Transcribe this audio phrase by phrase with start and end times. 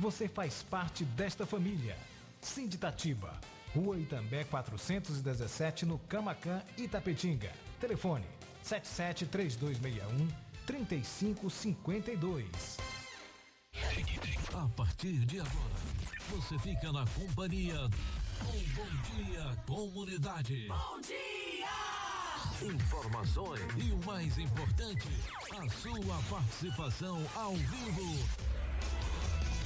[0.00, 1.96] Você faz parte desta família.
[2.40, 3.40] Sinditatiba,
[3.72, 7.52] Rua Itambé 417, no Camacan, Itapetinga.
[7.78, 8.26] Telefone
[8.64, 10.26] 773261
[10.66, 12.78] 3552.
[14.52, 15.76] A partir de agora,
[16.30, 17.88] você fica na companhia
[18.40, 20.66] com Bom Dia Comunidade.
[20.66, 21.70] Bom dia!
[22.74, 25.06] Informações e o mais importante,
[25.52, 28.49] a sua participação ao vivo.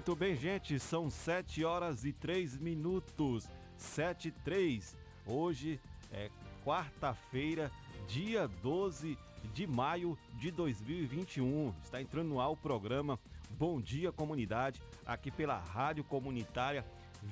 [0.00, 3.50] Muito bem, gente, são 7 horas e 3 minutos.
[3.76, 4.96] 7 e 3.
[5.26, 5.78] Hoje
[6.10, 6.30] é
[6.64, 7.70] quarta-feira,
[8.08, 9.18] dia 12
[9.52, 11.74] de maio de 2021.
[11.84, 16.82] Está entrando no ar o programa Bom Dia Comunidade, aqui pela Rádio Comunitária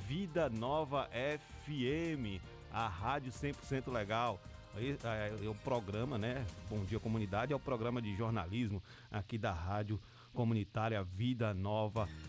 [0.07, 2.39] Vida Nova FM,
[2.71, 4.39] a rádio 100% legal.
[4.77, 6.45] É, é o programa, né?
[6.69, 9.99] Bom Dia Comunidade é o programa de jornalismo aqui da Rádio
[10.35, 12.28] Comunitária Vida Nova FM.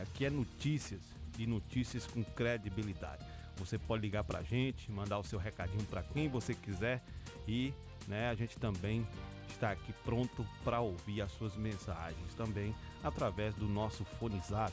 [0.00, 1.02] Aqui é notícias
[1.38, 3.24] e notícias com credibilidade.
[3.58, 7.02] Você pode ligar pra gente, mandar o seu recadinho para quem você quiser
[7.46, 7.74] e,
[8.06, 9.06] né, a gente também
[9.50, 14.72] está aqui pronto para ouvir as suas mensagens também através do nosso fone Zap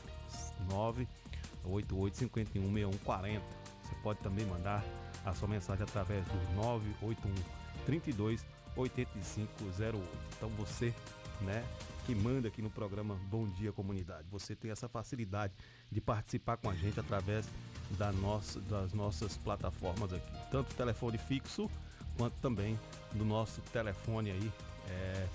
[1.64, 3.40] 988516140.
[3.82, 4.84] Você pode também mandar
[5.24, 7.34] a sua mensagem através do 981
[7.84, 9.98] 32 8508.
[10.36, 10.94] Então você,
[11.42, 11.64] né,
[12.06, 15.52] que manda aqui no programa Bom Dia Comunidade, você tem essa facilidade
[15.90, 17.48] de participar com a gente através
[17.98, 21.68] da nossa, das nossas plataformas aqui, tanto telefone fixo
[22.16, 22.78] quanto também
[23.12, 24.52] do nosso telefone aí,
[24.88, 25.28] é,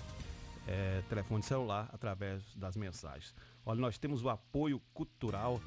[0.66, 3.34] é, telefone celular através das mensagens.
[3.66, 5.60] Olha, nós temos o apoio cultural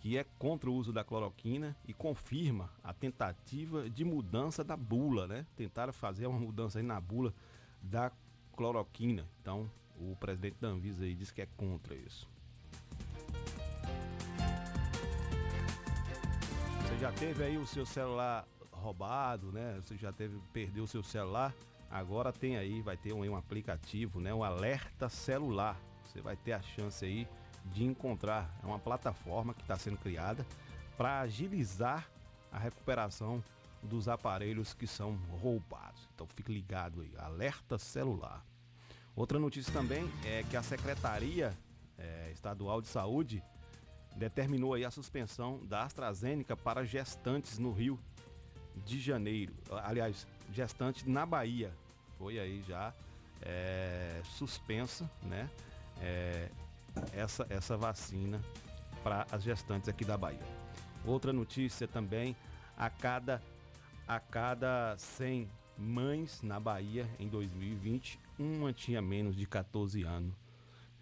[0.00, 5.26] que é contra o uso da cloroquina e confirma a tentativa de mudança da bula,
[5.28, 5.46] né?
[5.54, 7.34] Tentaram fazer uma mudança aí na bula
[7.82, 8.10] da
[8.56, 9.26] cloroquina.
[9.42, 12.26] Então, o presidente da Anvisa aí disse que é contra isso.
[16.82, 19.78] Você já teve aí o seu celular roubado, né?
[19.82, 21.54] Você já teve perdeu o seu celular?
[21.90, 24.32] Agora tem aí, vai ter um, um aplicativo, né?
[24.32, 25.78] Um alerta celular.
[26.06, 27.28] Você vai ter a chance aí
[27.66, 28.50] de encontrar.
[28.62, 30.46] É uma plataforma que está sendo criada
[30.96, 32.08] para agilizar
[32.52, 33.42] a recuperação
[33.82, 36.08] dos aparelhos que são roubados.
[36.14, 38.44] Então fique ligado aí, alerta celular.
[39.16, 41.56] Outra notícia também é que a Secretaria
[41.98, 43.42] é, Estadual de Saúde
[44.16, 47.98] determinou aí a suspensão da AstraZeneca para gestantes no Rio
[48.84, 49.54] de Janeiro.
[49.84, 51.72] Aliás, gestantes na Bahia.
[52.18, 52.92] Foi aí já
[53.42, 55.48] é, suspensa, né?
[56.00, 56.50] É,
[57.12, 58.40] essa, essa vacina
[59.02, 60.38] para as gestantes aqui da Bahia.
[61.04, 62.36] Outra notícia também,
[62.76, 63.42] a cada,
[64.06, 65.48] a cada 100
[65.78, 70.34] mães na Bahia em 2020, uma tinha menos de 14 anos.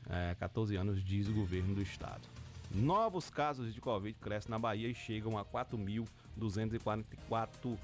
[0.08, 2.22] É, 14 anos, diz o governo do estado.
[2.70, 7.78] Novos casos de Covid crescem na Bahia e chegam a 4.244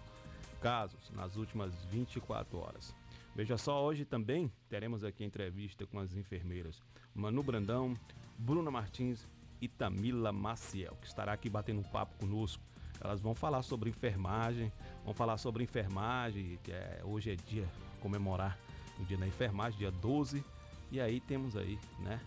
[0.60, 2.94] casos nas últimas 24 horas.
[3.34, 6.80] Veja só, hoje também teremos aqui entrevista com as enfermeiras
[7.12, 7.96] Manu Brandão,
[8.38, 9.26] Bruna Martins
[9.60, 12.62] e Tamila Maciel, que estará aqui batendo um papo conosco.
[13.00, 14.72] Elas vão falar sobre enfermagem,
[15.04, 17.68] vão falar sobre enfermagem, que é, hoje é dia
[18.00, 18.56] comemorar
[19.00, 20.44] o dia da enfermagem, dia 12.
[20.92, 22.20] E aí temos aí, né,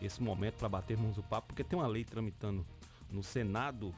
[0.00, 2.64] esse momento para batermos o papo, porque tem uma lei tramitando
[3.10, 3.92] no Senado,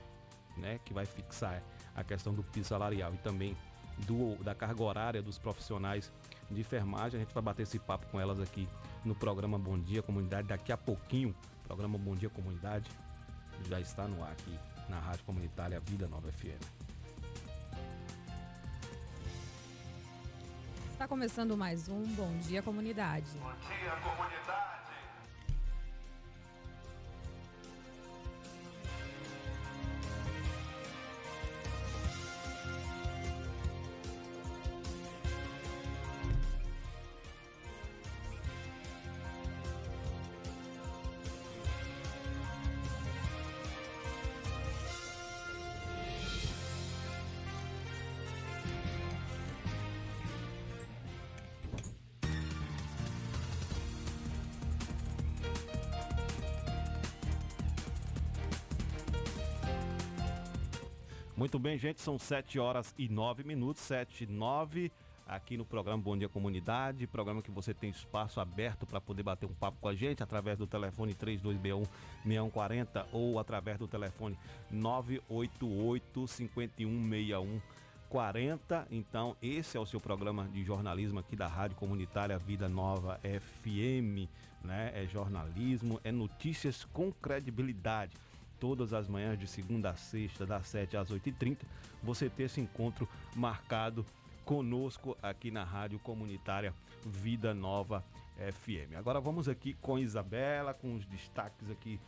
[0.56, 1.62] né, que vai fixar
[1.94, 3.54] a questão do piso salarial e também
[3.98, 6.10] do, da carga horária dos profissionais
[6.50, 7.20] de enfermagem.
[7.20, 8.68] A gente vai bater esse papo com elas aqui
[9.04, 11.34] no programa Bom Dia Comunidade daqui a pouquinho.
[11.64, 12.90] O programa Bom Dia Comunidade
[13.68, 14.58] já está no ar aqui
[14.88, 16.84] na Rádio Comunitária Vida Nova FM.
[20.92, 23.26] Está começando mais um Bom Dia Comunidade.
[23.38, 24.73] Bom dia, comunidade.
[61.44, 64.90] Muito bem, gente, são 7 horas e 9 minutos, 7 e 9,
[65.26, 69.44] aqui no programa Bom Dia Comunidade, programa que você tem espaço aberto para poder bater
[69.44, 71.14] um papo com a gente através do telefone
[72.24, 74.38] 3261-6140 ou através do telefone
[74.72, 77.60] 988-5161.
[78.08, 78.86] 40.
[78.90, 84.30] Então, esse é o seu programa de jornalismo aqui da Rádio Comunitária Vida Nova FM,
[84.62, 84.92] né?
[84.94, 88.16] É jornalismo, é notícias com credibilidade
[88.58, 91.58] todas as manhãs de segunda a sexta, das 7 às 8h30,
[92.02, 94.04] você ter esse encontro marcado
[94.44, 96.74] conosco aqui na Rádio Comunitária
[97.04, 98.04] Vida Nova
[98.36, 98.96] FM.
[98.96, 101.98] Agora vamos aqui com Isabela, com os destaques aqui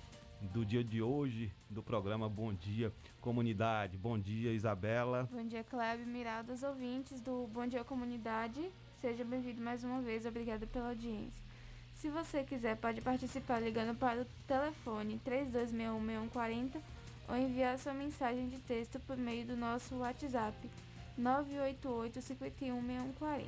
[0.40, 3.96] do dia de hoje do programa Bom Dia Comunidade.
[3.96, 5.28] Bom dia, Isabela.
[5.32, 8.70] Bom dia, Clébio, Miraldo, os ouvintes do Bom Dia Comunidade.
[9.00, 11.45] Seja bem-vindo mais uma vez, obrigada pela audiência.
[12.06, 16.76] Se você quiser, pode participar ligando para o telefone 3261-6140
[17.28, 20.56] ou enviar sua mensagem de texto por meio do nosso WhatsApp
[21.20, 23.42] 988-516140.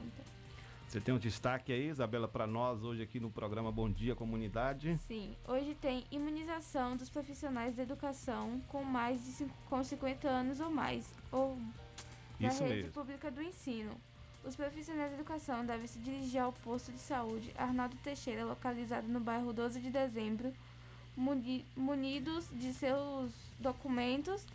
[0.88, 4.98] Você tem um destaque aí, Isabela, para nós hoje aqui no programa Bom Dia Comunidade?
[5.06, 10.58] Sim, hoje tem imunização dos profissionais da educação com mais de cinco, com 50 anos
[10.58, 11.56] ou mais, ou
[12.40, 12.90] na Isso rede mesmo.
[12.90, 13.92] pública do ensino.
[14.44, 19.20] Os profissionais da educação devem se dirigir ao posto de saúde Arnaldo Teixeira, localizado no
[19.20, 20.52] bairro 12 de dezembro,
[21.16, 24.46] muni- munidos de seus documentos,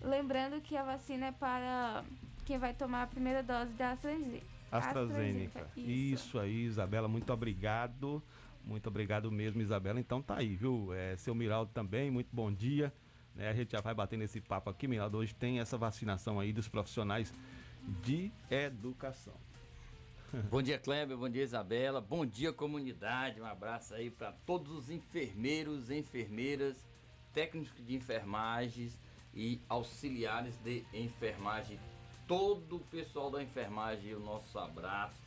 [0.00, 2.02] lembrando que a vacina é para
[2.46, 4.46] quem vai tomar a primeira dose da AstraZeneca.
[4.70, 5.68] AstraZeneca.
[5.76, 6.38] Isso.
[6.38, 8.22] aí, Isabela, muito obrigado.
[8.64, 10.00] Muito obrigado mesmo, Isabela.
[10.00, 10.92] Então tá aí, viu?
[10.92, 12.92] É, seu Miraldo também, muito bom dia.
[13.34, 15.18] Né, a gente já vai batendo esse papo aqui, Miraldo.
[15.18, 17.32] Hoje tem essa vacinação aí dos profissionais
[18.02, 19.34] de educação.
[20.50, 21.16] Bom dia, Kleber.
[21.16, 22.00] Bom dia, Isabela.
[22.00, 23.40] Bom dia, comunidade.
[23.40, 26.76] Um abraço aí para todos os enfermeiros, enfermeiras,
[27.32, 28.98] técnicos de enfermagens
[29.34, 31.78] e auxiliares de enfermagem.
[32.26, 35.22] Todo o pessoal da enfermagem, o nosso abraço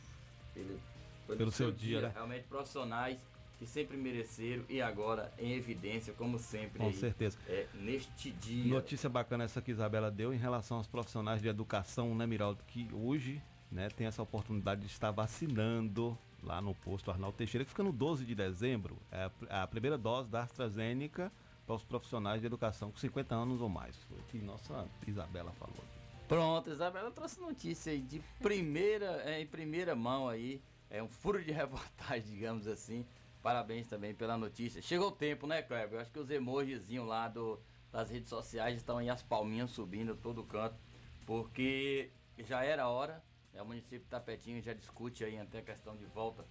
[0.52, 0.78] pelo,
[1.26, 2.10] Pelo seu dia, né?
[2.12, 3.18] Realmente profissionais
[3.60, 6.78] que sempre mereceram e agora em evidência, como sempre.
[6.78, 7.36] Com aí, certeza.
[7.46, 8.72] é, neste dia.
[8.72, 12.64] Notícia bacana essa que Isabela deu em relação aos profissionais de educação, né, Miraldo?
[12.66, 17.70] Que hoje né, tem essa oportunidade de estar vacinando lá no posto Arnaldo Teixeira, que
[17.70, 18.96] fica no 12 de dezembro.
[19.12, 21.30] É a primeira dose da AstraZeneca
[21.66, 23.94] para os profissionais de educação com 50 anos ou mais.
[24.04, 25.84] Foi o que nossa Isabela falou.
[26.26, 31.44] Pronto, Isabela trouxe notícia aí de primeira, é, em primeira mão aí, é um furo
[31.44, 33.04] de reportagem, digamos assim.
[33.42, 34.82] Parabéns também pela notícia.
[34.82, 35.94] Chegou o tempo, né, Kleber?
[35.94, 37.58] Eu acho que os emojizinhos lá do,
[37.90, 40.76] das redes sociais estão aí as palminhas subindo todo canto,
[41.26, 45.96] porque já era hora, né, o município de Tapetinho já discute aí até a questão
[45.96, 46.44] de volta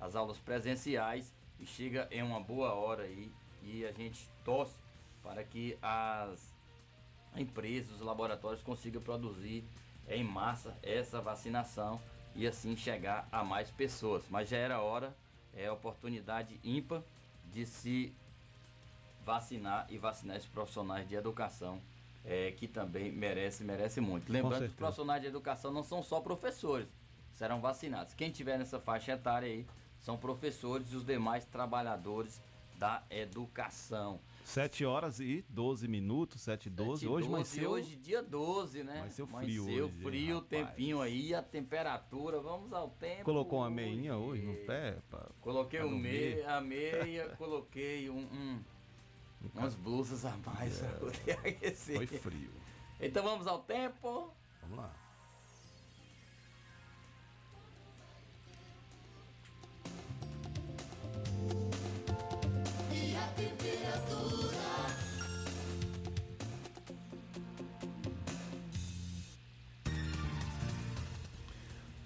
[0.00, 4.78] as aulas presenciais e chega em uma boa hora aí e a gente torce
[5.22, 6.54] para que as
[7.36, 9.64] empresas, os laboratórios consigam produzir
[10.08, 12.00] em massa essa vacinação
[12.34, 14.24] e assim chegar a mais pessoas.
[14.30, 15.14] Mas já era hora,
[15.54, 17.02] é oportunidade ímpar
[17.52, 18.12] de se
[19.24, 21.80] vacinar e vacinar esses profissionais de educação
[22.24, 24.30] é, que também merece, merece muito.
[24.30, 26.88] Lembrando que os profissionais de educação não são só professores,
[27.34, 28.14] serão vacinados.
[28.14, 29.66] Quem tiver nessa faixa etária aí
[30.00, 32.40] são professores e os demais trabalhadores
[32.78, 34.20] da educação.
[34.48, 37.06] 7 horas e 12 minutos, 7 e 12.
[37.06, 37.66] Hoje vai ser.
[37.66, 39.00] Hoje, dia 12, né?
[39.00, 39.64] Vai ser frio.
[39.64, 42.40] Vai ser hoje, frio, o tempinho aí, a temperatura.
[42.40, 43.24] Vamos ao tempo.
[43.24, 44.96] Colocou uma meinha hoje no pé?
[45.10, 48.64] Pra, coloquei pra um meia, a meia, coloquei um, um
[49.54, 51.96] umas blusas a mais é, pra poder aquecer.
[51.96, 52.50] Foi frio.
[52.98, 54.32] Então vamos ao tempo.
[54.62, 55.07] Vamos lá.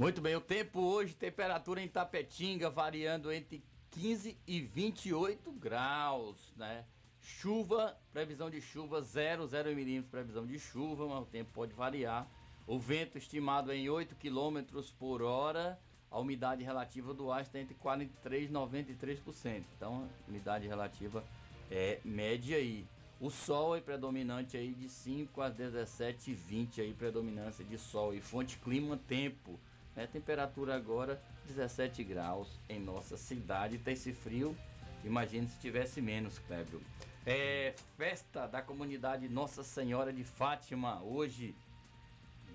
[0.03, 6.85] Muito bem, o tempo hoje, temperatura em Tapetinga variando entre 15 e 28 graus, né?
[7.21, 12.29] Chuva, previsão de chuva 0, 0 milímetros, previsão de chuva, mas o tempo pode variar.
[12.67, 15.79] O vento estimado em 8 km por hora.
[16.11, 18.11] A umidade relativa do ar está entre 43%
[18.43, 19.63] e 93%.
[19.77, 21.25] Então, a umidade relativa
[21.71, 22.85] é média aí.
[23.21, 28.13] O sol é predominante aí de 5 às 17 e 20 aí, predominância de sol.
[28.13, 29.61] E fonte clima, tempo.
[29.95, 30.07] Né?
[30.07, 33.79] Temperatura agora 17 graus em nossa cidade.
[33.79, 34.57] Tem esse frio,
[35.05, 36.81] imagine se tivesse menos, Clébio.
[37.25, 41.55] É festa da comunidade Nossa Senhora de Fátima, hoje,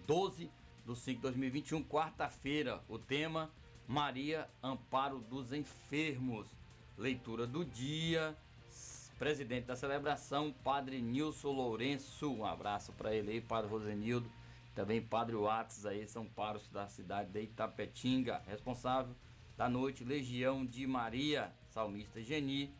[0.06, 0.50] 12
[0.86, 2.82] do 5 de 2021, quarta-feira.
[2.90, 3.50] O tema:
[3.88, 6.48] Maria, Amparo dos Enfermos.
[6.98, 8.36] Leitura do dia.
[9.20, 12.32] Presidente da celebração, Padre Nilson Lourenço.
[12.32, 14.30] Um abraço para ele aí, Padre Rosenildo.
[14.78, 18.44] Também Padre Watts aí, são pároros da cidade de Itapetinga.
[18.46, 19.16] Responsável
[19.58, 22.72] da noite, Legião de Maria, salmista Geni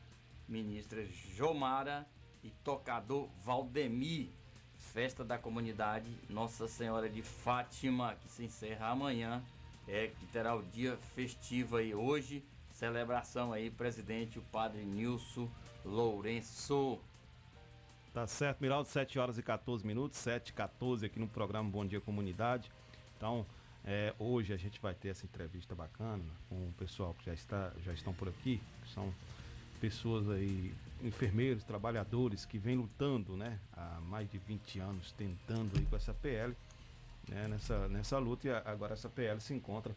[0.48, 1.04] ministra
[1.36, 2.08] Jomara
[2.44, 4.30] e tocador Valdemir.
[4.76, 9.44] Festa da comunidade Nossa Senhora de Fátima, que se encerra amanhã,
[9.88, 12.44] é, que terá o dia festivo aí hoje.
[12.74, 15.50] Celebração aí, presidente, o padre Nilson
[15.84, 17.00] Lourenço.
[18.14, 21.86] Tá certo, Miraldo, 7 horas e 14 minutos, 7 e 14 aqui no programa Bom
[21.86, 22.72] Dia Comunidade.
[23.16, 23.46] Então,
[23.86, 27.72] é, hoje a gente vai ter essa entrevista bacana com o pessoal que já, está,
[27.86, 29.14] já estão por aqui, que são
[29.80, 30.74] pessoas aí,
[31.04, 36.14] enfermeiros, trabalhadores que vêm lutando, né, há mais de 20 anos, tentando aí com essa
[36.14, 36.56] PL,
[37.30, 39.94] né, nessa, nessa luta, e agora essa PL se encontra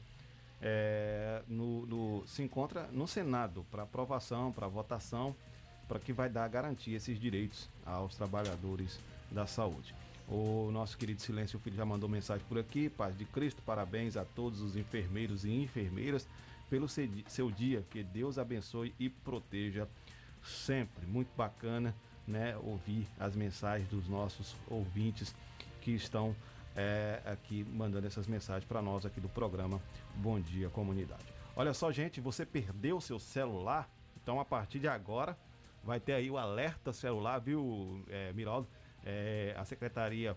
[0.60, 5.34] é, no, no, se encontra no Senado para aprovação, para votação,
[5.90, 9.92] para que vai dar garantia esses direitos aos trabalhadores da saúde.
[10.28, 12.88] O nosso querido Silêncio Filho já mandou mensagem por aqui.
[12.88, 16.28] Paz de Cristo, parabéns a todos os enfermeiros e enfermeiras
[16.70, 17.84] pelo seu dia.
[17.90, 19.88] Que Deus abençoe e proteja
[20.44, 21.04] sempre.
[21.08, 21.92] Muito bacana,
[22.24, 22.56] né?
[22.58, 25.34] Ouvir as mensagens dos nossos ouvintes
[25.80, 26.36] que estão
[26.76, 29.82] é, aqui mandando essas mensagens para nós aqui do programa
[30.14, 31.26] Bom Dia Comunidade.
[31.56, 33.90] Olha só, gente, você perdeu seu celular?
[34.22, 35.36] Então, a partir de agora,
[35.84, 38.68] vai ter aí o alerta celular, viu, é, Miraldo?
[39.04, 40.36] É, a Secretaria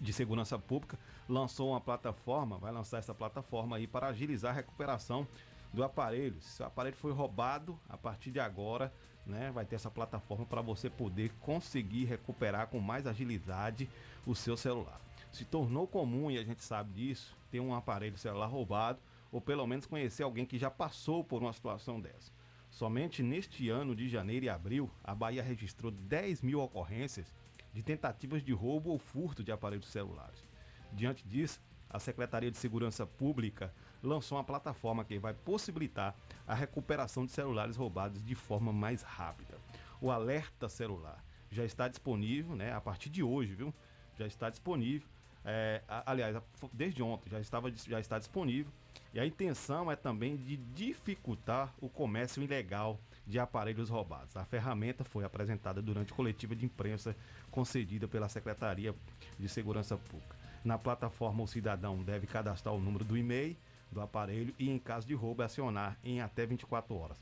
[0.00, 5.26] de Segurança Pública lançou uma plataforma, vai lançar essa plataforma aí para agilizar a recuperação
[5.72, 6.40] do aparelho.
[6.40, 8.92] Se o aparelho foi roubado, a partir de agora,
[9.26, 13.88] né, vai ter essa plataforma para você poder conseguir recuperar com mais agilidade
[14.26, 15.00] o seu celular.
[15.32, 18.98] Se tornou comum e a gente sabe disso, ter um aparelho celular roubado
[19.30, 22.32] ou pelo menos conhecer alguém que já passou por uma situação dessa.
[22.70, 27.32] Somente neste ano de janeiro e abril, a Bahia registrou 10 mil ocorrências
[27.72, 30.46] de tentativas de roubo ou furto de aparelhos celulares.
[30.92, 31.60] Diante disso,
[31.90, 33.72] a Secretaria de Segurança Pública
[34.02, 36.14] lançou uma plataforma que vai possibilitar
[36.46, 39.58] a recuperação de celulares roubados de forma mais rápida.
[40.00, 42.72] O alerta celular já está disponível, né?
[42.72, 43.74] A partir de hoje, viu?
[44.16, 45.08] Já está disponível.
[45.44, 46.36] É, aliás,
[46.72, 48.72] desde ontem já, estava, já está disponível.
[49.12, 54.36] E a intenção é também de dificultar o comércio ilegal de aparelhos roubados.
[54.36, 57.16] A ferramenta foi apresentada durante coletiva de imprensa
[57.50, 58.94] concedida pela Secretaria
[59.38, 60.36] de Segurança Pública.
[60.64, 63.56] Na plataforma, o cidadão deve cadastrar o número do e-mail
[63.90, 67.18] do aparelho e, em caso de roubo, acionar em até 24 horas.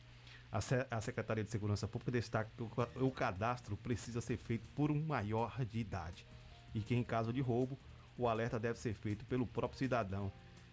[0.50, 5.64] A, Secretaria de Segurança Pública destaca que o, cadastro precisa ser feito por um maior
[5.64, 6.26] de idade
[6.74, 7.78] e que, em caso de roubo,
[8.16, 10.32] o alerta deve ser feito pelo próprio cidadão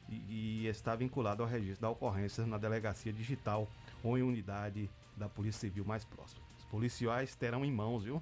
[0.10, 3.68] e, e está vinculado ao registro da ocorrência na delegacia digital
[4.04, 6.42] ou em unidade da Polícia Civil mais próxima.
[6.58, 8.22] Os policiais terão em mãos, viu,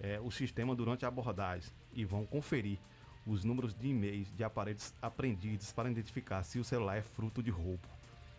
[0.00, 2.78] é, o sistema durante a abordagem e vão conferir
[3.26, 7.50] os números de e-mails de aparelhos apreendidos para identificar se o celular é fruto de
[7.50, 7.86] roubo.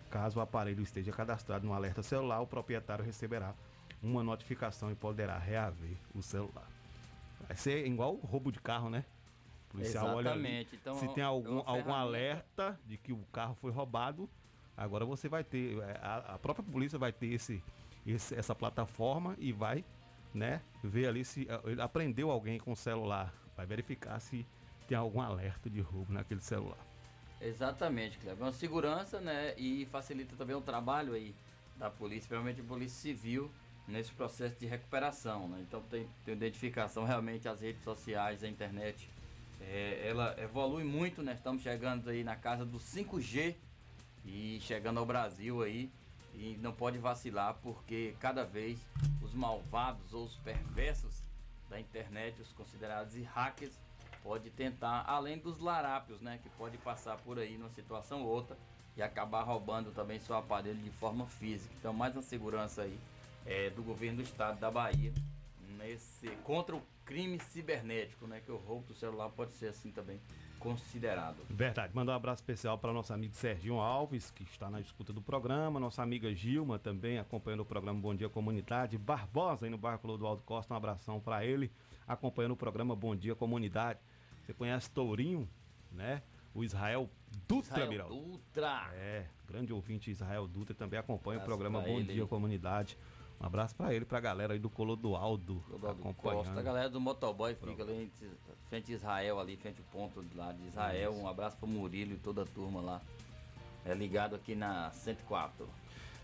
[0.10, 3.54] Caso o aparelho esteja cadastrado no alerta celular, o proprietário receberá
[4.02, 6.68] uma notificação e poderá reaver o celular.
[7.48, 9.06] Vai ser igual roubo de carro, né?
[9.70, 10.76] Policial olha ali, Exatamente.
[10.76, 12.00] Então, se tem é algum, uma algum ferramenta.
[12.00, 14.30] alerta de que o carro foi roubado,
[14.76, 17.62] agora você vai ter, é, a, a própria polícia vai ter esse,
[18.06, 19.86] esse- essa plataforma e vai,
[20.34, 24.46] né, ver ali se ah, ele aprendeu alguém com o celular, vai verificar se
[24.88, 26.78] tem algum alerta de roubo naquele celular.
[27.40, 28.42] Exatamente, Cleber.
[28.42, 29.54] É uma segurança, né?
[29.56, 31.34] E facilita também o trabalho aí
[31.78, 33.50] da polícia, principalmente a polícia civil,
[33.88, 35.60] nesse processo de recuperação, né?
[35.62, 39.10] Então tem, tem identificação realmente as redes sociais, a internet.
[39.62, 41.34] É, ela evolui muito, né?
[41.34, 43.56] Estamos chegando aí na casa do 5G
[44.26, 45.92] e chegando ao Brasil aí.
[46.34, 48.80] E não pode vacilar porque cada vez
[49.22, 51.22] os malvados ou os perversos
[51.70, 53.74] da internet, os considerados hackers,
[54.24, 58.58] pode tentar, além dos larápios, né, que pode passar por aí numa situação ou outra
[58.96, 61.74] e acabar roubando também seu aparelho de forma física.
[61.80, 62.98] Então, mais uma segurança aí
[63.46, 65.14] é, do governo do estado da Bahia
[65.78, 70.22] nesse contra o crime cibernético, né, que o roubo do celular pode ser assim também
[70.60, 71.38] considerado.
[71.50, 71.96] Verdade.
[71.96, 75.80] Mandar um abraço especial para nosso amigo Serginho Alves, que está na escuta do programa.
[75.80, 78.96] Nossa amiga Gilma também acompanhando o programa Bom Dia Comunidade.
[78.96, 81.72] Barbosa aí no bairro Clodoaldo Costa, um abração para ele,
[82.08, 84.00] acompanhando o programa Bom Dia Comunidade.
[84.46, 85.50] Você conhece Tourinho,
[85.92, 86.22] né?
[86.54, 87.10] O Israel
[87.48, 88.10] Dutra, Israel Biral.
[88.10, 88.92] Dutra.
[88.94, 92.28] É, grande ouvinte Israel Dutra também acompanha o programa Bom ele Dia.
[92.28, 92.96] Comunidade.
[93.42, 96.46] Um abraço para ele, para a galera aí do Clodoaldo Clodoaldo acompanhando.
[96.46, 98.12] Costa, a galera do motoboy fica ali em
[98.68, 101.14] frente a Israel, ali, frente ao ponto lá de Israel.
[101.16, 103.02] Um abraço pro Murilo e toda a turma lá.
[103.86, 105.68] É ligado aqui na 104.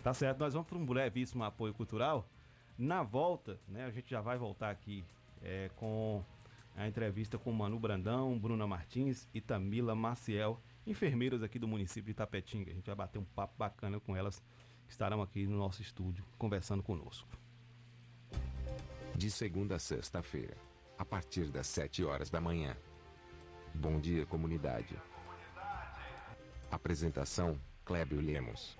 [0.03, 2.27] Tá certo, nós vamos para um brevíssimo apoio cultural.
[2.77, 5.03] Na volta, né, a gente já vai voltar aqui
[5.41, 6.21] é, com
[6.75, 12.11] a entrevista com Manu Brandão, Bruna Martins e Tamila Maciel, enfermeiras aqui do município de
[12.11, 12.71] Itapetinga.
[12.71, 14.43] A gente vai bater um papo bacana com elas,
[14.85, 17.27] que estarão aqui no nosso estúdio conversando conosco.
[19.15, 20.55] De segunda a sexta-feira,
[20.97, 22.75] a partir das 7 horas da manhã.
[23.73, 24.95] Bom dia, comunidade.
[26.71, 28.77] Apresentação: Clébio Lemos.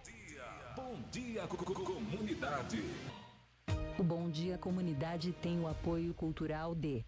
[0.76, 2.84] Bom dia, co- co- comunidade.
[3.98, 7.06] O Bom Dia Comunidade tem o apoio cultural de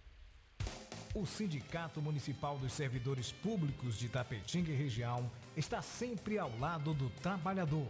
[1.13, 7.10] O Sindicato Municipal dos Servidores Públicos de Tapetinga e região está sempre ao lado do
[7.21, 7.89] trabalhador.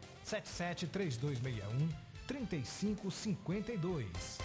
[0.23, 1.89] 773261
[2.27, 4.37] 3552.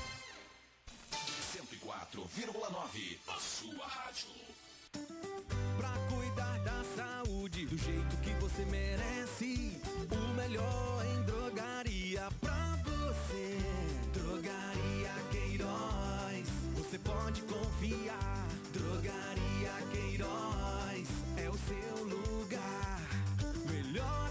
[1.10, 3.18] 104,9.
[3.28, 4.30] A sua rádio.
[5.76, 9.80] Pra cuidar da saúde do jeito que você merece.
[10.10, 13.58] O melhor em drogaria pra você.
[14.12, 18.46] Drogaria Queiroz, você pode confiar.
[18.72, 23.00] Drogaria Queiroz é o seu lugar.
[23.70, 24.30] Melhor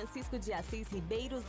[0.00, 1.44] Francisco de Assis Ribeiro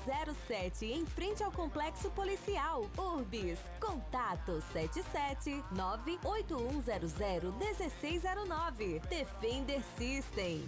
[0.46, 2.86] 07, em frente ao Complexo Policial.
[2.98, 3.58] Urbis.
[3.80, 9.02] Contato 77 98100 1609.
[9.10, 10.68] Defender System.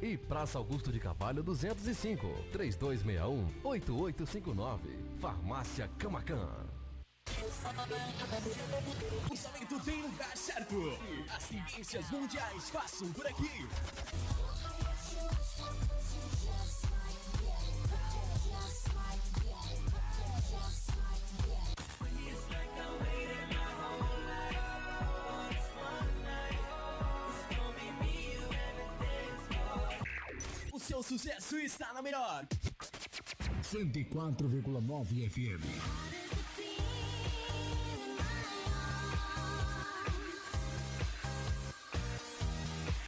[0.00, 4.78] E Praça Augusto de Carvalho 205, 3261-8859.
[5.20, 6.48] Farmácia Camacan.
[9.26, 10.98] O lançamento tem lugar certo.
[11.34, 13.66] As tendências mundiais passam por aqui.
[30.82, 32.44] Seu sucesso está na melhor.
[33.62, 35.62] 104,9 FM.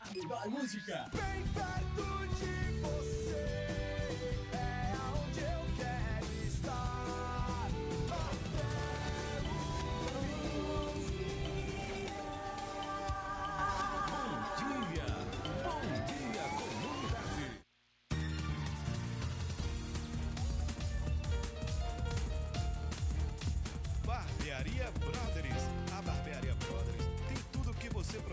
[0.01, 1.11] A melhor música.
[1.13, 2.64] Bem perto de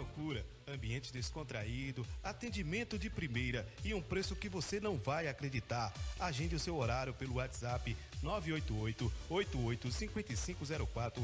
[0.01, 5.93] procura: ambiente descontraído, atendimento de primeira e um preço que você não vai acreditar.
[6.19, 11.23] Agende o seu horário pelo WhatsApp 988 88 5504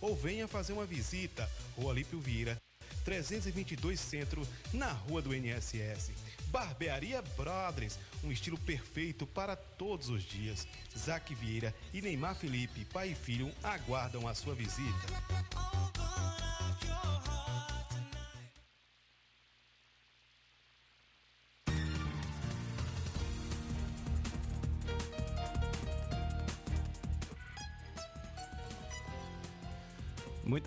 [0.00, 1.48] ou venha fazer uma visita.
[1.76, 2.56] Rua Lípio Vieira,
[3.04, 6.12] 322 Centro, na Rua do NSS.
[6.48, 10.66] Barbearia Brothers, um estilo perfeito para todos os dias.
[10.96, 15.75] Zac Vieira e Neymar Felipe, pai e filho, aguardam a sua visita.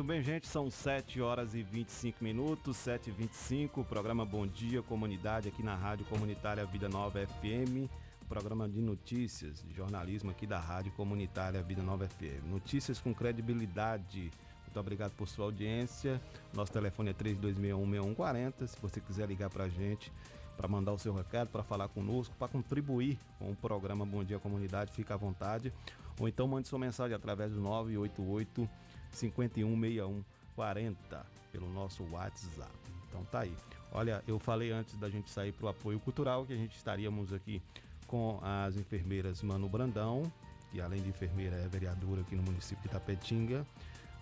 [0.09, 5.49] Bem, gente, são 7 horas e 25 minutos, 7 e 25 programa Bom Dia Comunidade
[5.49, 7.87] aqui na Rádio Comunitária Vida Nova FM,
[8.27, 12.43] programa de notícias, de jornalismo aqui da Rádio Comunitária Vida Nova FM.
[12.49, 14.31] Notícias com credibilidade.
[14.63, 16.19] Muito obrigado por sua audiência.
[16.55, 18.65] Nosso telefone é 3261-6140.
[18.65, 20.11] Se você quiser ligar para a gente,
[20.57, 24.39] para mandar o seu recado, para falar conosco, para contribuir com o programa Bom Dia
[24.39, 25.71] Comunidade, fica à vontade.
[26.19, 28.67] Ou então mande sua mensagem através do 988
[29.11, 32.71] 516140 pelo nosso WhatsApp.
[33.07, 33.55] Então tá aí.
[33.91, 37.33] Olha, eu falei antes da gente sair para o apoio cultural que a gente estaríamos
[37.33, 37.61] aqui
[38.07, 40.31] com as enfermeiras Mano Brandão,
[40.71, 43.65] que além de enfermeira é vereadora aqui no município de Tapetinga,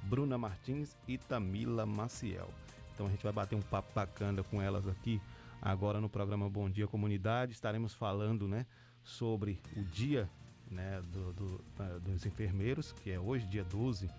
[0.04, 2.50] Bruna Martins e Tamila Maciel.
[2.94, 5.22] Então a gente vai bater um papo bacana com elas aqui
[5.62, 7.52] agora no programa Bom Dia Comunidade.
[7.52, 8.66] Estaremos falando, né,
[9.04, 10.30] sobre o dia,
[10.72, 14.10] né, do, do, da- dos enfermeiros, que é hoje, dia 12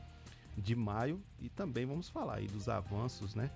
[0.60, 3.50] de maio, e também vamos falar aí dos avanços, né,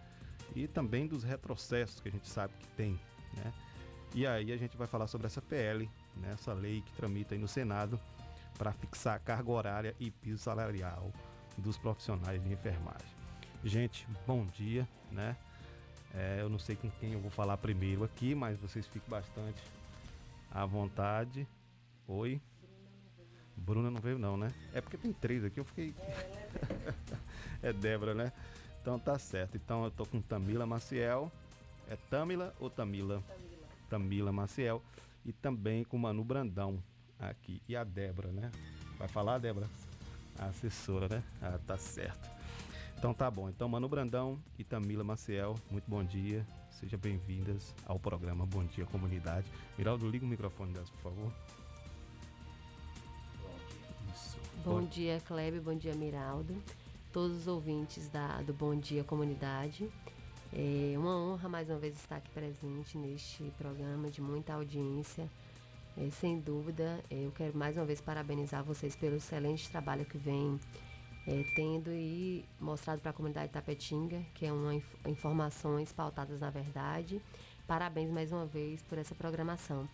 [0.55, 2.99] e também dos retrocessos que a gente sabe que tem,
[3.37, 3.53] né.
[4.15, 7.41] E aí a gente vai falar sobre essa PL, né, essa lei que tramita aí
[7.41, 7.99] no Senado
[8.59, 11.11] para fixar a carga horária e piso salarial
[11.57, 13.09] dos profissionais de enfermagem.
[13.65, 15.37] Gente, bom dia, né?
[16.15, 19.63] É, eu não sei com quem eu vou falar primeiro aqui, mas vocês fiquem bastante
[20.51, 21.49] à vontade.
[22.07, 22.41] Oi.
[23.57, 24.53] Bruna não veio não, né?
[24.75, 25.95] É porque tem três aqui, eu fiquei.
[27.63, 28.33] é Débora, né?
[28.81, 29.57] Então tá certo.
[29.57, 31.31] Então eu tô com Tamila Maciel.
[31.89, 33.23] É Tamila ou Tamila?
[33.27, 33.67] Tamila.
[33.89, 34.83] Tamila Maciel.
[35.25, 36.83] E também com Manu Brandão
[37.19, 37.63] aqui.
[37.69, 38.51] E a Débora, né?
[38.99, 39.69] Vai falar, Débora?
[40.39, 41.23] A assessora, né?
[41.41, 42.29] Ah, tá certo.
[43.03, 43.49] Então tá bom.
[43.49, 46.47] Então, Manu Brandão e Tamila Maciel, muito bom dia.
[46.71, 49.47] Sejam bem-vindas ao programa Bom Dia Comunidade.
[49.77, 51.33] Miraldo, liga o microfone delas, por favor.
[54.65, 55.61] Bom dia, Kleber.
[55.61, 56.57] Bom dia, Miraldo.
[57.13, 59.91] Todos os ouvintes da, do Bom Dia Comunidade.
[60.53, 65.29] É uma honra mais uma vez estar aqui presente neste programa de muita audiência.
[65.99, 70.17] É, sem dúvida, é, eu quero mais uma vez parabenizar vocês pelo excelente trabalho que
[70.17, 70.61] vem
[71.27, 76.51] é, tendo e mostrado para a comunidade Tapetinga, que é uma inf informações pautadas na
[76.51, 77.21] verdade.
[77.67, 79.89] Parabéns mais uma vez por essa programação.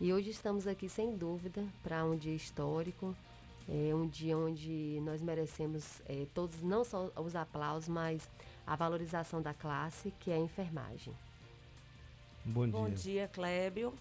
[0.00, 3.14] E hoje estamos aqui sem dúvida para um dia histórico,
[3.68, 8.28] é um dia onde nós merecemos é, todos não só os aplausos, mas
[8.66, 11.14] a valorização da classe, que é a enfermagem.
[12.44, 13.92] Bom, Bom dia, Clébio.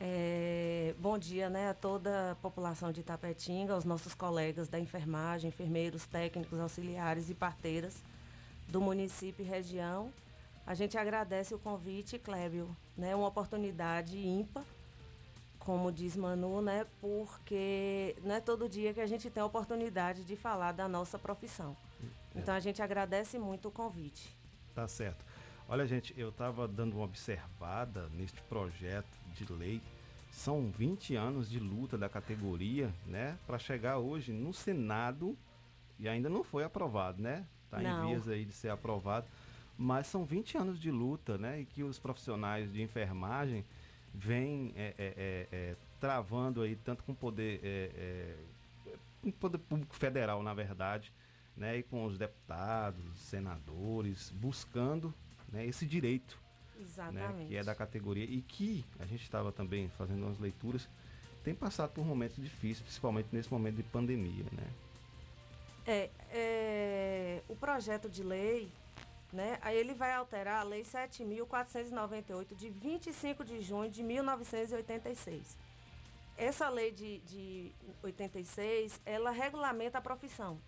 [0.00, 5.48] É, bom dia né, a toda a população de Itapetinga, aos nossos colegas da enfermagem,
[5.48, 8.02] enfermeiros, técnicos, auxiliares e parteiras
[8.68, 10.12] do município e região.
[10.66, 14.64] A gente agradece o convite, Clébio, né, uma oportunidade ímpar,
[15.64, 20.22] como diz Manu, né, porque não é todo dia que a gente tem a oportunidade
[20.22, 21.76] de falar da nossa profissão.
[22.34, 22.38] É.
[22.38, 24.36] Então a gente agradece muito o convite.
[24.74, 25.24] Tá certo.
[25.66, 29.80] Olha, gente, eu estava dando uma observada neste projeto de lei.
[30.30, 35.36] São 20 anos de luta da categoria, né, para chegar hoje no Senado
[35.98, 37.46] e ainda não foi aprovado, né?
[37.70, 38.04] Tá Não.
[38.04, 39.26] em vias aí de ser aprovado,
[39.78, 43.64] mas são 20 anos de luta, né, e que os profissionais de enfermagem
[44.14, 49.58] vêm é, é, é, é, travando aí tanto com o poder, é, é, com poder
[49.58, 51.12] público federal, na verdade,
[51.56, 55.12] né, e com os deputados, senadores, buscando
[55.52, 56.38] né, esse direito
[57.12, 60.88] né, que é da categoria e que a gente estava também fazendo umas leituras,
[61.42, 64.66] tem passado por momentos difíceis, principalmente nesse momento de pandemia, né?
[65.86, 68.70] É, é, o projeto de lei,
[69.34, 75.58] né, aí ele vai alterar a Lei 7.498, de 25 de junho de 1986.
[76.36, 80.60] Essa lei de, de 86, ela regulamenta a profissão,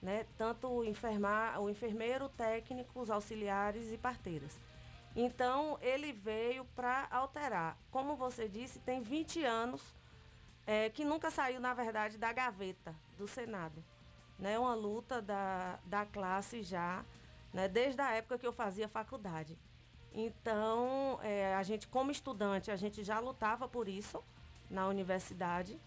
[0.00, 4.58] né, tanto o, enfermar, o enfermeiro, técnicos, auxiliares e parteiras.
[5.14, 7.76] Então, ele veio para alterar.
[7.90, 9.82] Como você disse, tem 20 anos
[10.66, 13.84] é, que nunca saiu, na verdade, da gaveta do Senado
[14.42, 17.04] né, uma luta da, da classe já,
[17.52, 19.58] né, desde a época que eu fazia faculdade.
[20.14, 24.22] Então, é, a gente, como estudante, a gente já lutava por isso
[24.70, 25.78] na universidade,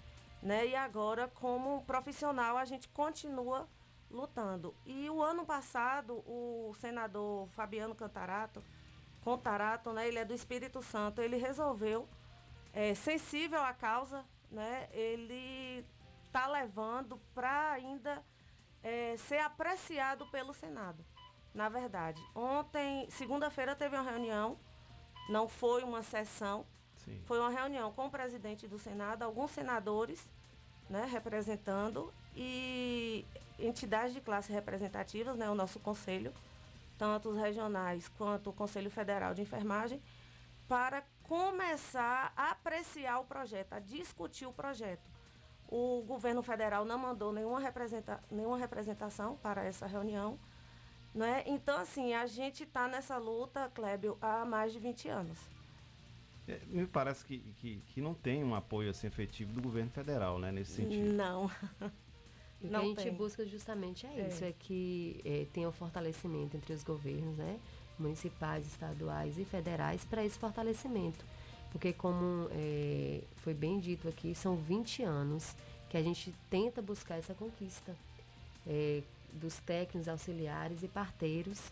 [0.42, 3.68] né, e agora, como profissional, a gente continua
[4.10, 4.76] lutando.
[4.86, 8.64] E o ano passado, o senador Fabiano Cantarato,
[9.24, 12.08] Contarato, né, ele é do Espírito Santo, ele resolveu,
[12.74, 15.84] é, sensível à causa, né, ele
[16.28, 18.24] está levando para ainda
[18.84, 21.04] é, ser apreciado pelo Senado.
[21.56, 24.60] Na verdade, ontem, segunda-feira, teve uma reunião,
[25.30, 26.66] não foi uma sessão,
[26.98, 27.24] Sim.
[27.26, 30.28] foi uma reunião com o presidente do Senado, alguns senadores
[30.90, 33.26] né, representando e
[33.58, 36.34] entidades de classe representativas, né, o nosso conselho,
[36.98, 40.02] tanto os regionais quanto o Conselho Federal de Enfermagem,
[40.68, 45.10] para começar a apreciar o projeto, a discutir o projeto.
[45.70, 50.38] O governo federal não mandou nenhuma, representa nenhuma representação para essa reunião.
[51.16, 51.44] Né?
[51.48, 55.38] Então, assim, a gente está nessa luta, Clébio, há mais de 20 anos.
[56.46, 60.38] É, me parece que, que, que não tem um apoio assim, efetivo do governo federal,
[60.38, 61.14] né, nesse sentido.
[61.14, 61.50] Não.
[62.62, 63.14] O que Não a gente tem.
[63.14, 64.28] busca justamente é É.
[64.28, 67.60] isso, é que é, tenha um fortalecimento entre os governos, né?
[68.00, 71.24] Municipais, estaduais e federais para esse fortalecimento.
[71.72, 75.54] Porque como é, foi bem dito aqui, são 20 anos
[75.90, 77.94] que a gente tenta buscar essa conquista
[78.66, 79.04] é,
[79.36, 81.72] dos técnicos, auxiliares e parteiros,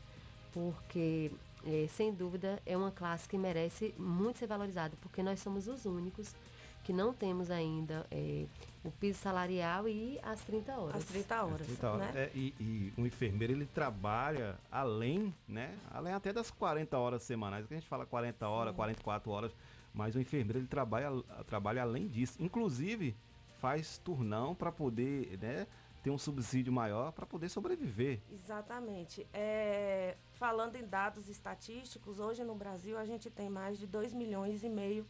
[0.52, 1.32] porque
[1.66, 5.86] é, sem dúvida é uma classe que merece muito ser valorizada, porque nós somos os
[5.86, 6.36] únicos
[6.84, 8.46] que não temos ainda é,
[8.84, 10.96] o piso salarial e as 30 horas.
[10.98, 12.12] As 30 horas, Então, né?
[12.14, 15.74] é, e, e um enfermeiro ele trabalha além, né?
[15.92, 19.56] Além até das 40 horas semanais, que a gente fala 40 horas, 44 horas,
[19.94, 21.10] mas o enfermeiro ele trabalha,
[21.48, 22.36] trabalha além disso.
[22.42, 23.16] Inclusive,
[23.62, 25.66] faz turnão para poder, né,
[26.04, 28.20] ter um subsídio maior para poder sobreviver.
[28.30, 29.26] Exatamente.
[29.34, 34.64] É, falando em dados estatísticos, hoje no Brasil a gente tem mais de 2 milhões
[34.64, 35.08] e meio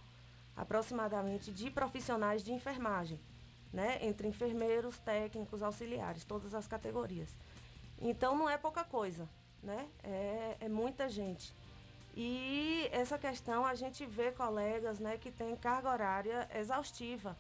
[0.56, 3.20] aproximadamente de profissionais de enfermagem.
[3.74, 3.98] né?
[4.06, 7.36] Entre enfermeiros, técnicos, auxiliares, todas as categorias.
[8.00, 9.28] Então não é pouca coisa,
[9.64, 9.88] né?
[10.04, 11.52] É, é muita gente.
[12.16, 17.36] E essa questão a gente vê colegas né, que têm carga horária exaustiva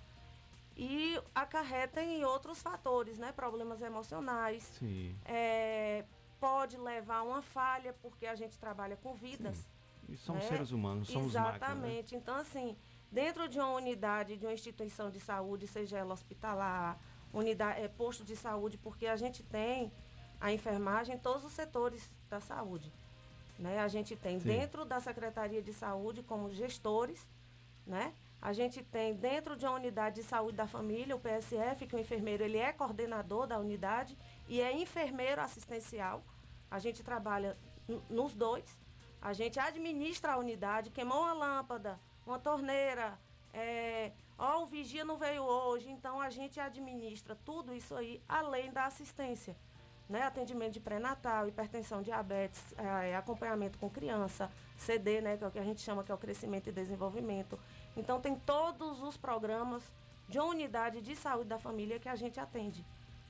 [0.75, 3.31] e acarreta em outros fatores, né?
[3.31, 4.63] Problemas emocionais.
[4.79, 5.15] Sim.
[5.25, 6.03] É,
[6.39, 9.67] pode levar a uma falha, porque a gente trabalha com vidas.
[10.09, 10.49] E somos né?
[10.49, 11.51] seres humanos, somos máquinas.
[11.51, 11.57] né?
[11.57, 12.15] Exatamente.
[12.15, 12.75] Então, assim,
[13.11, 16.99] dentro de uma unidade, de uma instituição de saúde, seja ela hospitalar,
[17.31, 19.91] unidade, é, posto de saúde, porque a gente tem
[20.41, 22.91] a enfermagem em todos os setores da saúde.
[23.57, 23.79] Né?
[23.79, 24.47] A gente tem Sim.
[24.47, 27.25] dentro da Secretaria de Saúde como gestores,
[27.85, 28.13] né?
[28.43, 31.99] A gente tem dentro de uma unidade de saúde da família, o PSF, que o
[31.99, 34.17] enfermeiro ele é coordenador da unidade
[34.49, 36.21] e é enfermeiro assistencial.
[36.69, 37.57] A gente trabalha
[38.09, 38.77] nos dois.
[39.21, 43.17] A gente administra a unidade, queimou uma lâmpada, uma torneira,
[43.53, 48.73] é, ó, o vigia não veio hoje, então a gente administra tudo isso aí, além
[48.73, 49.55] da assistência.
[50.09, 50.21] Né?
[50.21, 55.37] Atendimento de pré-natal, hipertensão, diabetes, é, acompanhamento com criança, CD, né?
[55.37, 57.57] que é o que a gente chama que é o crescimento e desenvolvimento.
[57.95, 59.83] Então tem todos os programas
[60.27, 62.85] de uma unidade de saúde da família que a gente atende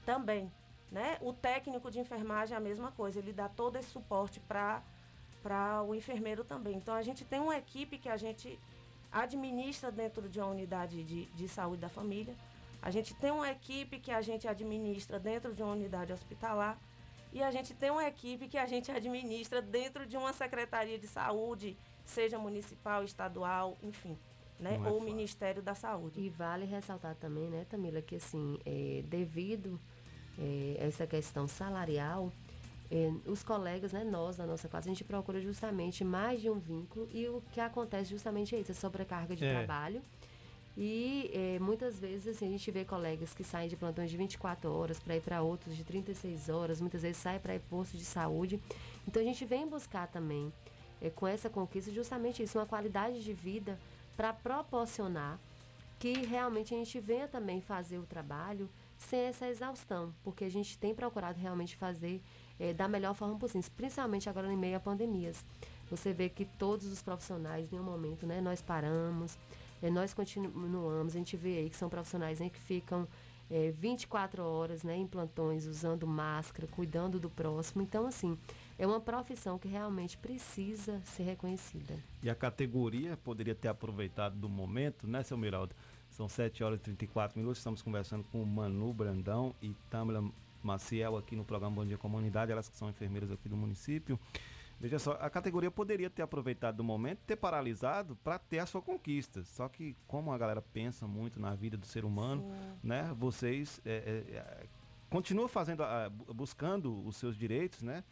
[0.06, 0.52] também.
[0.91, 1.17] Né?
[1.21, 4.84] O técnico de enfermagem é a mesma coisa, ele dá todo esse suporte para
[5.88, 6.76] o enfermeiro também.
[6.76, 8.60] Então a gente tem uma equipe que a gente
[9.12, 12.36] administra dentro de uma unidade de, de saúde da família.
[12.82, 16.78] A gente tem uma equipe que a gente administra dentro de uma unidade hospitalar.
[17.32, 21.08] E a gente tem uma equipe que a gente administra dentro de uma secretaria de
[21.08, 24.15] saúde, seja municipal, estadual, enfim,
[24.63, 24.78] né?
[24.78, 25.13] Não é Ou fácil.
[25.13, 26.21] Ministério da Saúde.
[26.21, 29.80] E vale ressaltar também, né, Tamila, que assim, é, devido
[30.39, 32.32] é, a essa questão salarial,
[32.91, 36.58] é, os colegas, né, nós da nossa classe, a gente procura justamente mais de um
[36.60, 39.54] vínculo e o que acontece justamente é isso, a sobrecarga de É.
[39.54, 40.02] trabalho.
[40.76, 44.71] E é, muitas vezes assim, a gente vê colegas que saem de plantões de 24
[44.71, 48.04] horas para ir para outros de 36 horas, muitas vezes saem para ir posto de
[48.04, 48.60] saúde.
[49.08, 50.52] Então a gente vem buscar também,
[50.99, 53.78] é, com essa conquista, justamente isso, uma qualidade de vida
[54.15, 55.39] para proporcionar
[55.99, 60.78] que realmente a gente venha também fazer o trabalho sem essa exaustão, porque a gente
[60.78, 62.21] tem procurado realmente fazer
[62.60, 65.43] eh, da melhor forma possível, principalmente agora em meio a pandemias.
[65.89, 69.38] Você vê que todos os profissionais, em um momento, né, nós paramos,
[69.82, 73.08] eh, nós continuamos, a gente vê aí que são profissionais né, que ficam
[73.49, 77.82] eh, 24 horas né, em plantões, usando máscara, cuidando do próximo.
[77.82, 78.38] Então, assim,
[78.78, 81.96] é uma profissão que realmente precisa ser reconhecida.
[82.22, 85.76] E a categoria poderia ter aproveitado do momento, né, seu Miraldo?
[86.10, 90.24] São 7 horas e 34 minutos, estamos conversando com o Manu Brandão e Tamila
[90.62, 94.20] Maciel aqui no programa Bom Dia Comunidade, elas que são enfermeiras aqui do município.
[94.80, 98.82] Veja só, a categoria poderia ter aproveitado do momento, ter paralisado para ter a sua
[98.82, 99.44] conquista.
[99.44, 102.44] Só que como a galera pensa muito na vida do ser humano,
[102.84, 103.14] né?
[103.18, 104.66] Vocês é, é, é,
[105.10, 108.04] continuam fazendo, a- bu- buscando os seus direitos, né?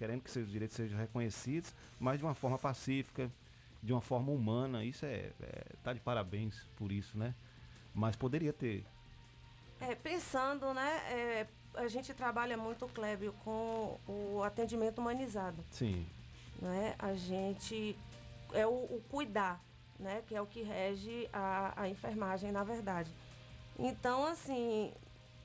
[0.00, 3.30] Querendo que seus direitos sejam reconhecidos, mas de uma forma pacífica,
[3.82, 4.82] de uma forma humana.
[4.82, 7.34] Isso é, é tá de parabéns por isso, né?
[7.94, 8.82] Mas poderia ter.
[9.78, 15.62] É, pensando, né, é, a gente trabalha muito, Clébio, com o atendimento humanizado.
[15.70, 16.06] Sim.
[16.62, 16.94] Né?
[16.98, 17.94] A gente
[18.54, 19.62] é o, o cuidar,
[19.98, 23.12] né, que é o que rege a, a enfermagem, na verdade.
[23.78, 24.94] Então, assim,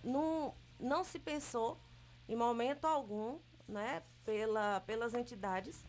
[0.02, 1.78] não, não se pensou
[2.30, 5.84] em momento algum, né, pela, pelas entidades,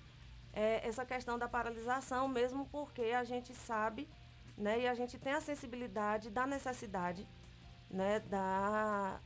[0.52, 4.08] é, essa questão da paralisação, mesmo porque a gente sabe,
[4.56, 7.26] né, e a gente tem a sensibilidade da necessidade,
[7.90, 9.20] né, da,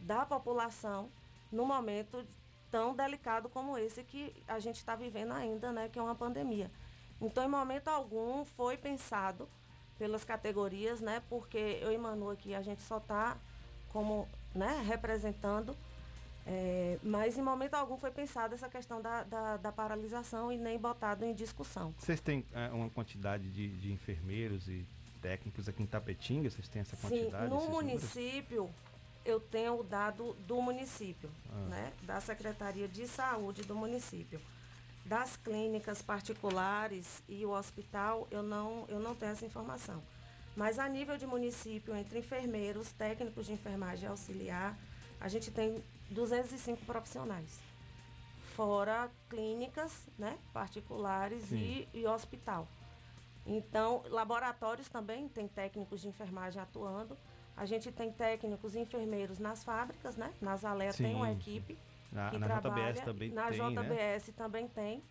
[0.00, 1.10] da população
[1.50, 2.24] num momento
[2.70, 6.70] tão delicado como esse que a gente está vivendo ainda, né, que é uma pandemia.
[7.20, 9.48] Então, em momento algum, foi pensado
[9.98, 13.36] pelas categorias, né, porque eu e Manu aqui, a gente só está
[13.88, 15.76] como, né, representando,
[16.50, 20.78] é, mas em momento algum foi pensado essa questão da, da, da paralisação e nem
[20.78, 21.94] botado em discussão.
[21.98, 24.86] Vocês têm é, uma quantidade de, de enfermeiros e
[25.20, 26.48] técnicos aqui em Tapetinga?
[26.48, 27.50] Vocês têm essa Sim, quantidade?
[27.50, 27.84] no esses números?
[28.00, 28.70] município,
[29.26, 31.68] eu tenho o dado do município, Ah.
[31.68, 31.92] né?
[32.04, 34.40] Da Secretaria de Saúde do município.
[35.04, 40.02] Das clínicas particulares e o hospital, eu não, eu não tenho essa informação.
[40.56, 44.76] Mas a nível de município, entre enfermeiros, técnicos de enfermagem auxiliar,
[45.20, 47.60] a gente tem 205 profissionais.
[48.54, 52.66] Fora clínicas né, particulares e, e hospital.
[53.46, 57.16] Então, laboratórios também tem técnicos de enfermagem atuando.
[57.56, 60.32] A gente tem técnicos e enfermeiros nas fábricas, né?
[60.40, 61.78] Na Zalé tem uma equipe
[62.12, 62.92] Na- que na trabalha.
[62.92, 63.82] JBS também na tem, né?
[63.82, 65.02] JBS também tem,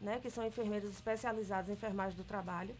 [0.00, 0.18] né?
[0.20, 2.76] Que são enfermeiros especializados em enfermagem do trabalho.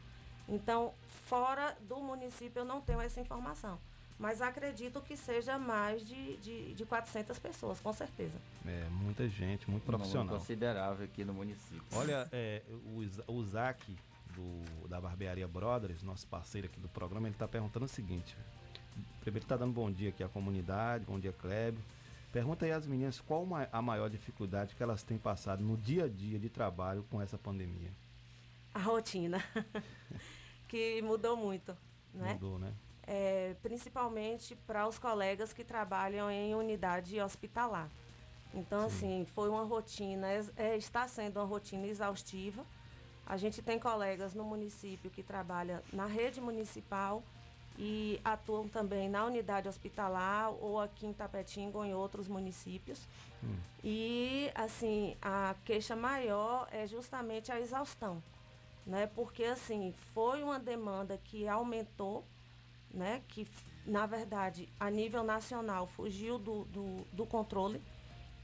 [0.48, 0.92] Então,
[1.24, 3.78] fora do município eu não tenho essa informação.
[4.18, 8.38] Mas acredito que seja mais de, de, de 400 pessoas, com certeza.
[8.66, 10.38] É, muita gente, muito Um número profissional.
[10.38, 11.82] considerável aqui no município.
[11.92, 13.96] Olha, é, o, o Zac
[14.34, 18.36] do, da Barbearia Brothers, nosso parceiro aqui do programa, ele está perguntando o seguinte.
[19.20, 21.80] Primeiro está dando bom dia aqui à comunidade, bom dia Kleber.
[22.32, 26.08] Pergunta aí às meninas qual a maior dificuldade que elas têm passado no dia a
[26.08, 27.90] dia de trabalho com essa pandemia.
[28.74, 29.42] A rotina,
[30.68, 31.76] que mudou muito,
[32.12, 32.34] né?
[32.34, 32.72] Mudou, né?
[33.07, 37.88] É, principalmente para os colegas que trabalham em unidade hospitalar.
[38.52, 40.26] Então, assim, foi uma rotina,
[40.57, 42.64] é- está sendo uma rotina exaustiva.
[43.24, 47.22] A gente tem colegas no município que trabalham na rede municipal
[47.78, 53.07] e atuam também na unidade hospitalar ou aqui em Tapetinga ou em outros municípios.
[53.84, 58.22] E, assim, a queixa maior é justamente a exaustão,
[58.86, 59.07] né?
[59.14, 62.24] Porque, assim, foi uma demanda que aumentou,
[62.91, 63.22] né?
[63.28, 63.47] Que,
[63.84, 67.82] na verdade, a nível nacional fugiu do, do, do controle.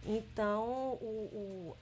[0.05, 1.77] Então, o, o-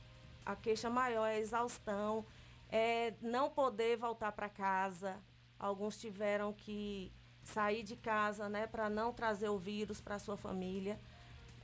[0.45, 2.25] a queixa maior é a exaustão,
[2.69, 5.17] é não poder voltar para casa.
[5.59, 8.67] Alguns tiveram que sair de casa, né?
[8.67, 10.99] Para não trazer o vírus para sua família.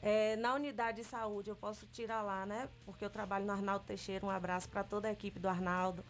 [0.03, 2.69] É, na unidade de saúde, eu posso tirar lá, né?
[2.85, 4.25] Porque eu trabalho no Arnaldo Teixeira.
[4.25, 6.05] Um abraço para toda a equipe do Arnaldo.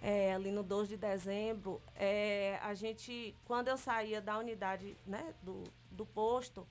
[0.00, 5.34] É, ali no 12 de dezembro, é, a gente, quando eu saía da unidade né,
[5.42, 6.66] do, do posto,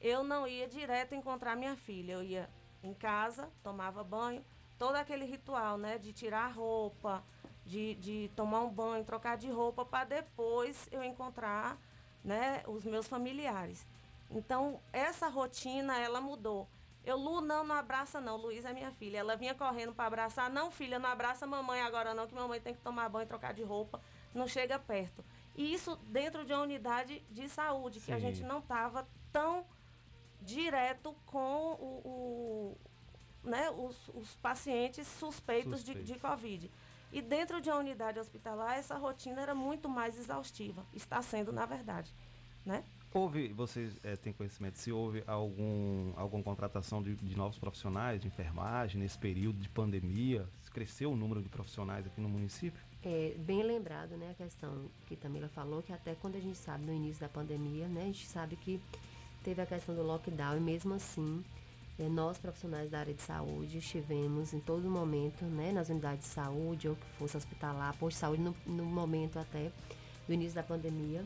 [0.00, 2.14] eu não ia direto encontrar minha filha.
[2.14, 2.48] Eu ia
[2.82, 4.44] em casa, tomava banho,
[4.78, 5.98] todo aquele ritual, né?
[5.98, 7.22] De tirar roupa,
[7.64, 11.78] de, de tomar um banho, trocar de roupa, para depois eu encontrar
[12.24, 13.86] né, os meus familiares.
[14.30, 16.68] Então, essa rotina, ela mudou.
[17.04, 18.36] Eu, Lu, não, não abraça não.
[18.36, 19.18] Luísa é minha filha.
[19.18, 20.48] Ela vinha correndo para abraçar.
[20.50, 23.62] Não, filha, não abraça mamãe agora não, que mamãe tem que tomar banho, trocar de
[23.62, 24.00] roupa.
[24.34, 25.24] Não chega perto.
[25.56, 28.20] E isso dentro de uma unidade de saúde, que a Sim.
[28.22, 29.66] gente não estava tão
[30.40, 32.78] direto com o, o-
[33.44, 36.06] né, os, os pacientes suspeitos, De, Suspeitos.
[36.14, 36.70] de Covid.
[37.12, 40.86] E dentro de uma unidade hospitalar, essa rotina era muito mais exaustiva.
[40.94, 42.14] Está sendo, na verdade.
[42.64, 42.84] Né?
[43.14, 48.26] Houve, vocês eh, têm conhecimento, se houve algum, alguma contratação de, de novos profissionais de
[48.26, 50.48] enfermagem nesse período de pandemia?
[50.72, 52.82] Cresceu o número de profissionais aqui no município?
[53.04, 56.86] É, bem lembrado, né, a questão que Tamila falou, que até quando a gente sabe
[56.86, 58.80] no início da pandemia, né, a gente sabe que
[59.44, 61.44] teve a questão do lockdown e mesmo assim,
[61.98, 66.30] é, nós profissionais da área de saúde estivemos em todo momento, né, nas unidades de
[66.30, 69.70] saúde ou que fosse hospitalar, posto de saúde, no, no momento até
[70.26, 71.22] do início da pandemia.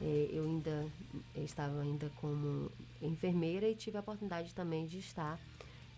[0.00, 0.86] É, eu ainda
[1.34, 2.70] eu estava ainda como
[3.02, 5.38] enfermeira e tive a oportunidade também de estar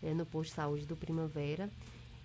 [0.03, 1.71] é, no posto de saúde do Primavera.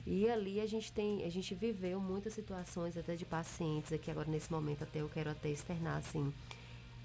[0.05, 4.29] E ali a gente tem, a gente viveu muitas situações até de pacientes aqui agora
[4.29, 6.31] nesse momento até eu quero até externar assim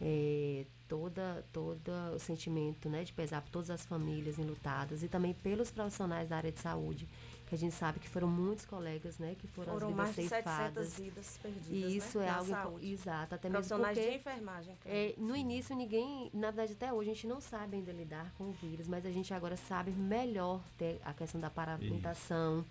[0.01, 5.33] é, toda toda o sentimento né de pesar por todas as famílias enlutadas e também
[5.33, 7.09] pelos profissionais da área de saúde
[7.51, 10.17] que a gente sabe que foram muitos colegas né que foram, Foram as vidas mais
[10.17, 12.93] de ceifadas 700 vidas perdidas, e isso né, é na algo saúde.
[12.93, 14.79] exato até mesmo porque de enfermagem.
[14.87, 18.45] é, no início ninguém, na verdade até hoje a gente não sabe ainda lidar com
[18.45, 22.65] o vírus, mas a gente agora sabe melhor ter a questão da paramentação.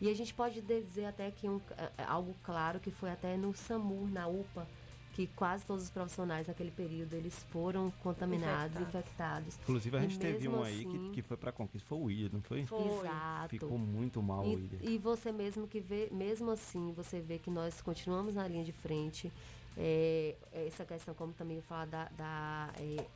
[0.00, 3.36] E a gente pode dizer até que um, é, é algo claro que foi até
[3.36, 4.66] no SAMUR, na UPA,
[5.14, 9.56] que quase todos os profissionais naquele período eles foram contaminados, infectados.
[9.62, 12.02] Inclusive a E gente teve um aí que, assim- que foi pra conquista, foi o
[12.02, 12.60] William, não foi?
[12.60, 13.48] Exato.
[13.50, 14.78] Ficou muito mal o William.
[14.82, 18.64] E, e você mesmo que vê, mesmo assim, você vê que nós continuamos na linha
[18.64, 19.32] de frente.
[19.76, 23.06] É, essa questão, como também eu falo, da, da, é,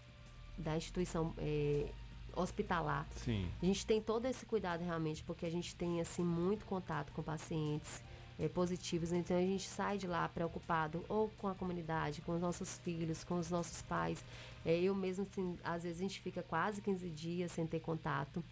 [0.57, 1.89] da instituição é,
[2.37, 3.09] hospitalar.
[3.17, 3.49] Sim.
[3.61, 7.23] A gente tem todo esse cuidado realmente, porque a gente tem assim muito contato com
[7.25, 8.03] pacientes
[8.39, 12.41] é, positivos, então a gente sai de lá preocupado ou com a comunidade, com os
[12.41, 14.25] nossos filhos, com os nossos pais.
[14.65, 18.43] É, eu mesmo, assim, às vezes a gente fica quase 15 dias sem ter contato.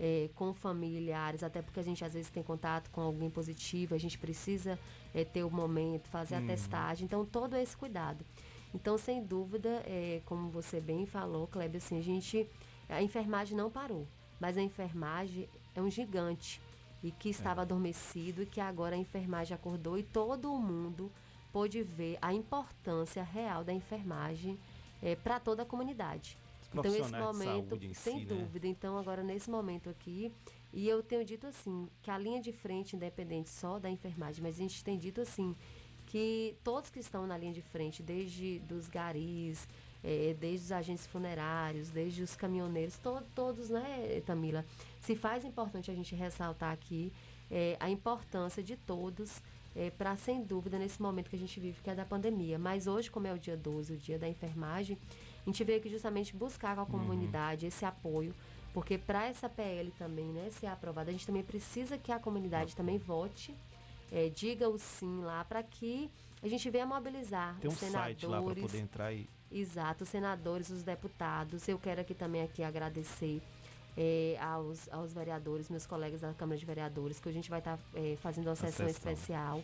[0.00, 3.98] é, com familiares, até porque a gente às vezes tem contato com alguém positivo, a
[3.98, 4.78] gente precisa
[5.12, 6.46] é, ter o momento, fazer a Uhum.
[6.46, 8.24] testagem, então todo esse cuidado.
[8.72, 12.48] Então, sem dúvida, é, como você bem falou, Kleber, assim, a gente.
[12.88, 14.06] A enfermagem não parou,
[14.38, 16.60] mas a enfermagem é um gigante
[17.02, 21.10] e que estava adormecido e que agora a enfermagem acordou e todo o mundo
[21.52, 24.58] pôde ver a importância real da enfermagem
[25.22, 26.36] para toda a comunidade.
[26.70, 28.26] Então, esse momento, sem si, né?
[28.26, 30.30] dúvida, então agora nesse momento aqui,
[30.72, 34.56] e eu tenho dito assim, que a linha de frente, independente só da enfermagem, mas
[34.56, 35.56] a gente tem dito assim,
[36.04, 39.66] que todos que estão na linha de frente, desde dos garis,
[40.04, 44.64] eh, desde os agentes funerários, desde os caminhoneiros, to- todos, né, Tamila?
[45.00, 47.12] Se faz importante a gente ressaltar aqui
[47.50, 49.42] eh, a importância de todos
[49.96, 52.58] para, sem dúvida, nesse momento que a gente vive, que é da pandemia.
[52.58, 54.98] Mas hoje, como é o dia 12, o dia da enfermagem,
[55.46, 58.34] A gente veio aqui justamente buscar com a comunidade esse apoio,
[58.74, 62.74] porque para essa PL também, né, ser aprovada, a gente também precisa que a comunidade
[62.74, 63.54] também vote,
[64.10, 66.10] eh, diga o sim lá, para que
[66.42, 68.62] a gente venha mobilizar Tem um os site lá para senadores.
[68.62, 69.28] poder entrar e.
[69.50, 71.66] Exato, os senadores, os deputados.
[71.68, 73.40] Eu quero aqui também aqui agradecer
[73.96, 77.78] eh, aos, aos vereadores, meus colegas da Câmara de Vereadores, que a gente vai estar
[78.20, 79.62] fazendo uma sessão, especial.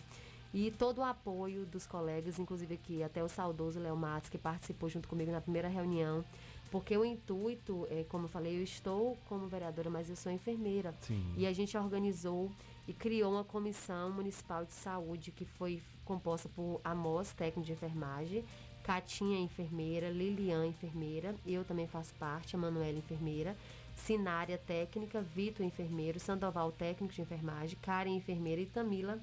[0.55, 4.89] E todo o apoio dos colegas, inclusive aqui até o saudoso Léo Matos, que participou
[4.89, 6.24] junto comigo na primeira reunião.
[6.70, 10.95] Porque o intuito, eh, como eu falei, eu estou como vereadora, mas eu sou enfermeira.
[11.01, 11.35] Sim.
[11.37, 12.53] E a gente organizou
[12.87, 18.45] e criou uma comissão municipal de saúde que foi composta por Amos, técnico de enfermagem,
[18.85, 23.57] Catinha, enfermeira, Lilian, enfermeira, eu também faço parte, a Manuela, enfermeira,
[23.97, 29.18] Sinária, técnica, Vitor, enfermeiro, Sandoval, técnico de enfermagem, Karen, enfermeira e Tamila,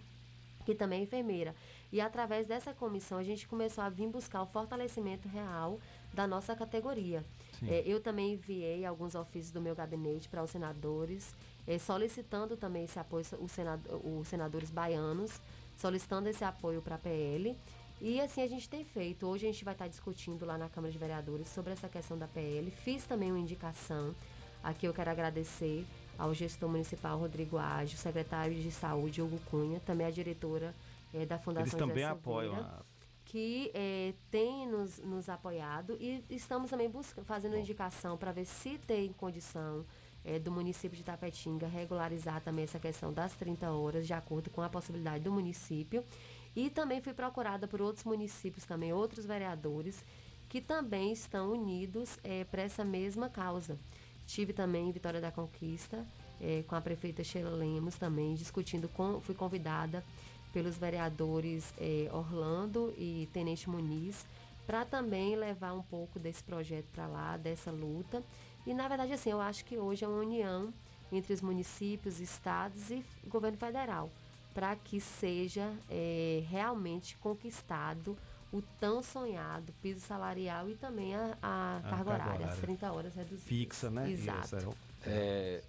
[0.65, 1.55] que também é enfermeira.
[1.91, 5.79] E através dessa comissão a gente começou a vir buscar o fortalecimento real
[6.13, 7.23] da nossa categoria.
[7.63, 11.35] Eh, eu também enviei alguns ofícios do meu gabinete para os senadores,
[11.67, 15.39] eh, solicitando também esse apoio, os, senado, os senadores baianos,
[15.77, 17.55] solicitando esse apoio para a PL.
[18.01, 19.27] E assim a gente tem feito.
[19.27, 22.27] Hoje a gente vai estar discutindo lá na Câmara de Vereadores sobre essa questão da
[22.27, 22.71] PL.
[22.71, 24.15] Fiz também uma indicação.
[24.63, 25.85] Aqui eu quero agradecer
[26.17, 30.75] ao gestor municipal Rodrigo Ágio, secretário de Saúde Hugo Cunha, também a diretora
[31.13, 32.81] eh, da Fundação Eles também apoiam a
[33.23, 38.77] que eh, tem nos, nos apoiado e estamos também busca, fazendo indicação para ver se
[38.79, 39.85] tem condição
[40.25, 44.61] eh, do município de Tapetinga regularizar também essa questão das 30 horas, de acordo com
[44.61, 46.03] a possibilidade do município.
[46.55, 50.03] E também fui procurada por outros municípios, também outros vereadores,
[50.49, 53.77] que também estão unidos para essa mesma causa.
[54.27, 56.05] Tive também em Vitória da Conquista,
[56.39, 59.19] eh, com a prefeita Sheila Lemos também, discutindo com.
[59.21, 60.03] Fui convidada
[60.51, 64.25] pelos vereadores eh, Orlando e Tenente Muniz,
[64.65, 68.23] para também levar um pouco desse projeto para lá, dessa luta.
[68.65, 70.73] E na verdade, assim, eu acho que hoje é uma união
[71.11, 74.09] entre os municípios, estados e governo federal,
[74.53, 78.17] para que seja eh, realmente conquistado
[78.51, 82.61] o tão sonhado piso salarial e também a, a A carga carga horária, as horária.
[82.61, 83.47] 30 horas reduzidas.
[83.47, 84.09] fixa, né?
[84.09, 84.55] E Exato.
[84.57, 84.59] é
[85.03, 85.63] É,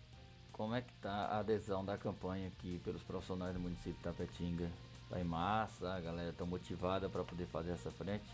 [0.53, 4.71] como é que tá a adesão da campanha aqui pelos profissionais do município de Tapetinga?
[5.09, 8.25] Tá em massa, a galera tá motivada para poder fazer essa frente?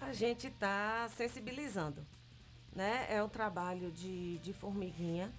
[0.00, 2.06] A gente está sensibilizando,
[2.72, 3.06] né?
[3.10, 5.32] É um trabalho de, de formiguinha.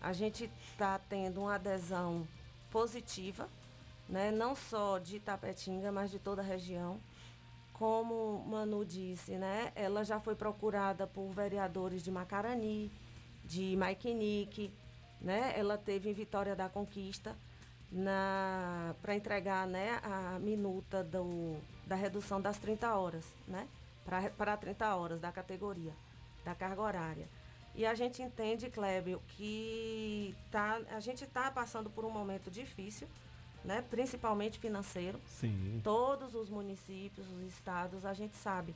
[0.00, 2.26] A gente está tendo uma adesão
[2.70, 3.48] positiva,
[4.08, 4.30] né?
[4.30, 6.98] Não só de Tapetinga, mas de toda a região.
[7.72, 9.72] Como Manu disse, né?
[9.74, 12.90] Ela já foi procurada por vereadores de Macarani,
[13.44, 14.72] de Maikenique,
[15.20, 15.52] né?
[15.56, 17.36] Ela teve em Vitória da Conquista
[19.00, 21.56] para entregar né, a minuta do,
[21.86, 23.66] da redução das 30 horas, né?
[24.36, 25.92] Para 30 horas da categoria,
[26.44, 27.28] da carga horária.
[27.74, 33.06] E a gente entende, Clébio, que tá, a gente está passando por um momento difícil,
[33.68, 33.84] né?
[33.90, 35.20] principalmente financeiro.
[35.26, 35.82] Sim.
[35.84, 38.74] Todos os municípios, os estados, a gente sabe.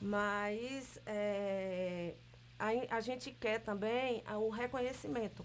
[0.00, 2.14] Mas é,
[2.58, 5.44] a, a gente quer também o reconhecimento,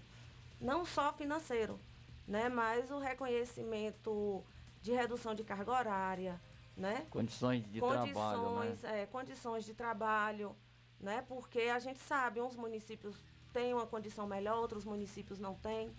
[0.58, 1.78] não só financeiro,
[2.26, 2.48] né?
[2.48, 4.42] mas o reconhecimento
[4.80, 6.40] de redução de carga horária,
[6.74, 7.06] né?
[7.10, 8.14] Condições de trabalho, né?
[8.14, 10.56] condições, é, condições de trabalho,
[10.98, 11.24] né?
[11.28, 13.16] Porque a gente sabe, uns municípios
[13.52, 15.90] têm uma condição melhor, outros municípios não têm,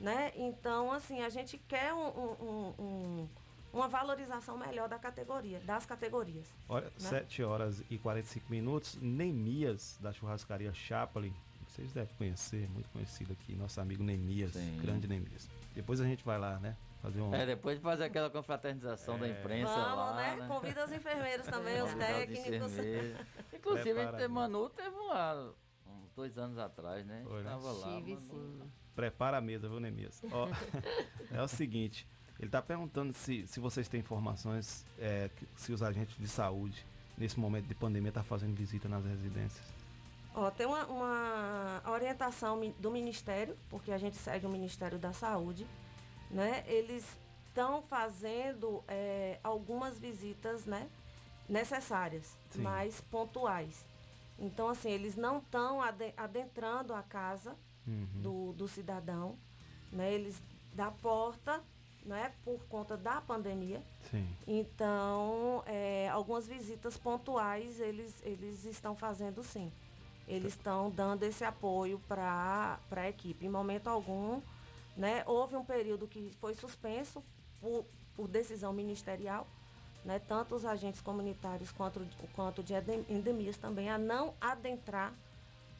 [0.00, 0.32] né?
[0.34, 3.28] Então, assim, a gente quer um- um- um- um-
[3.72, 6.46] uma valorização melhor da categoria, das categorias.
[6.68, 6.92] Olha, né?
[6.96, 8.96] 7 horas e 45 minutos.
[9.00, 11.34] Neemias, da churrascaria Chaplin.
[11.66, 13.54] Vocês devem conhecer, muito conhecido aqui.
[13.54, 14.78] Nosso amigo Neemias, Sim.
[14.80, 15.48] grande Neemias.
[15.74, 16.76] Depois a gente vai lá, né?
[17.02, 17.32] Fazer um.
[17.32, 20.36] É, depois de fazer aquela confraternização da imprensa Vamos, lá, né?
[20.36, 20.48] né?
[20.48, 22.72] Convida os enfermeiros também, os técnicos.
[23.54, 25.52] Inclusive, a Prepara, Manu teve lá
[25.86, 27.22] uns dois anos atrás, né?
[27.28, 27.50] Foi, né?
[27.50, 27.86] Tava lá.
[27.86, 28.18] Sim.
[28.98, 30.20] Prepara a mesa, viu, Neemias?
[30.32, 30.48] Ó,
[31.30, 32.04] é o seguinte,
[32.36, 36.84] ele está perguntando se, se vocês têm informações, é, que- se os agentes de saúde,
[37.16, 39.64] nesse momento de pandemia, estão fazendo visita nas residências.
[40.34, 45.64] Ó, tem uma, uma orientação do Ministério, porque a gente segue o Ministério da Saúde,
[46.28, 46.64] né?
[46.66, 47.06] Eles
[47.46, 50.88] estão fazendo é, algumas visitas, né?
[51.48, 52.62] Necessárias, Sim.
[52.62, 53.86] mas pontuais.
[54.40, 55.80] Então, assim, eles não estão
[56.16, 57.54] adentrando a casa
[57.88, 58.20] Uhum.
[58.22, 59.36] do, do cidadão,
[59.90, 60.12] né?
[60.12, 60.40] Eles
[60.74, 61.62] da porta,
[62.04, 62.32] né?
[62.44, 63.82] Por conta da pandemia.
[64.10, 64.28] Sim.
[64.46, 69.72] Então, é, algumas visitas pontuais eles, eles estão fazendo sim.
[70.26, 73.46] Eles estão dando esse apoio para a equipe.
[73.46, 74.42] Em momento algum,
[74.94, 77.24] né, houve um período que foi suspenso
[77.62, 79.46] por, por decisão ministerial,
[80.04, 85.14] né, tanto os agentes comunitários quanto, quanto de ende- endemias também, a não adentrar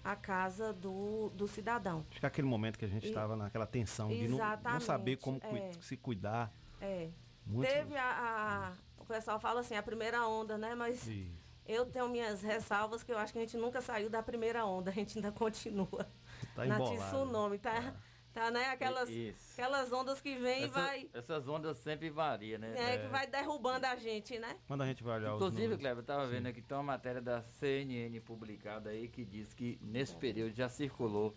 [0.05, 2.05] a casa do, do cidadão.
[2.11, 5.17] Acho que é aquele momento que a gente estava naquela tensão de não, não saber
[5.17, 5.73] como é.
[5.81, 6.53] se cuidar.
[6.81, 7.09] É.
[7.47, 10.75] Muito- Teve a, a- O pessoal fala assim, a primeira onda, né?
[10.75, 11.33] Mas Isso.
[11.67, 14.91] eu tenho minhas ressalvas que eu acho que a gente nunca saiu da primeira onda,
[14.91, 16.07] a gente ainda continua.
[16.55, 16.97] Tá na embolado.
[17.17, 17.95] tsunami, tá?
[18.39, 18.67] Tá, né?
[18.71, 19.53] Aquelas, Isso.
[19.61, 21.09] aquelas ondas que vêm e vai.
[21.13, 22.73] Essas ondas sempre variam, né?
[22.77, 24.57] É, que vai derrubando a gente, né?
[24.69, 26.85] Quando a gente vai olhar os Inclusive, números- Kleber, eu estava vendo aqui, tem uma
[26.85, 31.35] matéria da CNN publicada aí que diz que nesse período já circulou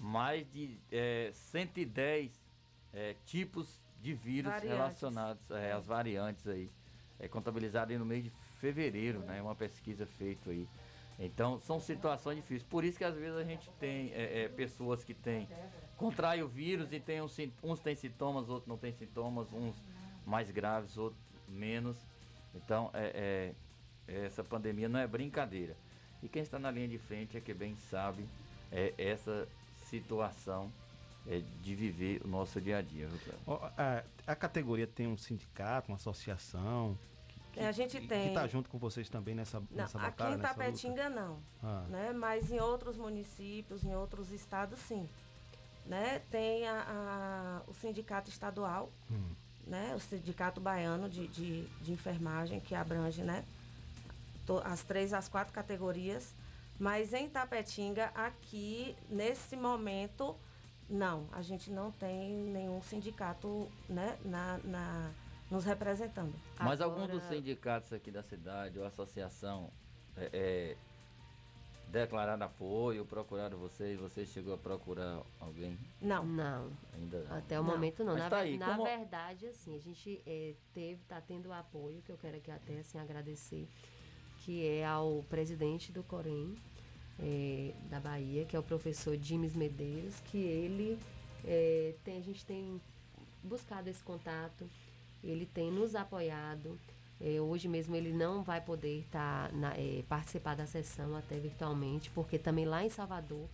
[0.00, 2.32] mais de eh, 110
[2.94, 4.70] eh, tipos de vírus Variantes.
[4.78, 6.70] relacionados eh, às variantes aí.
[7.18, 9.42] É contabilizado aí no mês de fevereiro, né?
[9.42, 10.66] Uma pesquisa feita aí.
[11.18, 12.62] Então, são situações difíceis.
[12.62, 15.46] Por isso que às vezes a gente tem eh, eh, pessoas que têm
[15.98, 19.74] contrai o vírus e tem uns, uns têm sintomas, outros não têm sintomas, uns
[20.24, 21.98] mais graves, outros menos.
[22.54, 23.52] Então, é,
[24.08, 25.76] é- essa pandemia não é brincadeira.
[26.22, 28.24] E quem está na linha de frente é que bem sabe
[28.72, 29.46] é, essa
[29.90, 30.72] situação
[31.26, 33.06] é, de viver o nosso dia a dia.
[33.06, 33.40] Cléber?
[33.46, 36.98] Ó, a, a categoria tem um sindicato, uma associação.
[37.56, 38.22] É, a gente que, tem.
[38.22, 40.64] Que está junto com vocês também nessa, Não, nessa aqui batalha, em nessa luta?
[40.64, 41.38] Tapetinga não.
[41.62, 41.84] Ah.
[41.88, 42.12] Né?
[42.12, 45.08] Mas em outros municípios, em outros estados, sim.
[45.88, 46.20] Né?
[46.30, 49.30] Tem a, a- o sindicato estadual, Hum.
[49.66, 49.94] né?
[49.96, 53.42] o sindicato baiano de, de, de enfermagem, que abrange né?
[54.46, 56.34] to- as três, as quatro categorias.
[56.78, 60.36] Mas em Tapetinga, aqui, nesse momento,
[60.88, 61.26] não.
[61.32, 64.16] A gente não tem nenhum sindicato né?
[64.24, 65.10] na, na-
[65.50, 66.34] nos representando.
[66.60, 69.70] Mas algum dos sindicatos aqui da cidade ou associação
[70.16, 70.76] é, é,
[71.90, 75.78] declararam apoio, procuraram vocês, você chegou a procurar alguém?
[76.00, 76.24] Não.
[76.24, 76.70] Não.
[76.94, 77.36] Ainda não.
[77.36, 78.12] Até o momento não.
[78.14, 82.02] Mas Na, tá aí, na como- verdade, assim, a gente eh, teve, tá tendo apoio,
[82.02, 83.66] que eu quero aqui até assim, agradecer,
[84.44, 86.54] que é ao presidente do Corém
[87.18, 90.98] eh, da Bahia, que é o professor Dimes Medeiros, que ele
[91.44, 92.80] eh, tem, a gente tem
[93.42, 94.68] buscado esse contato,
[95.24, 96.78] ele tem nos apoiado.
[97.20, 102.10] Eh, hoje mesmo ele não vai poder tá na- eh, participar da sessão até virtualmente,
[102.10, 103.46] porque também lá em Salvador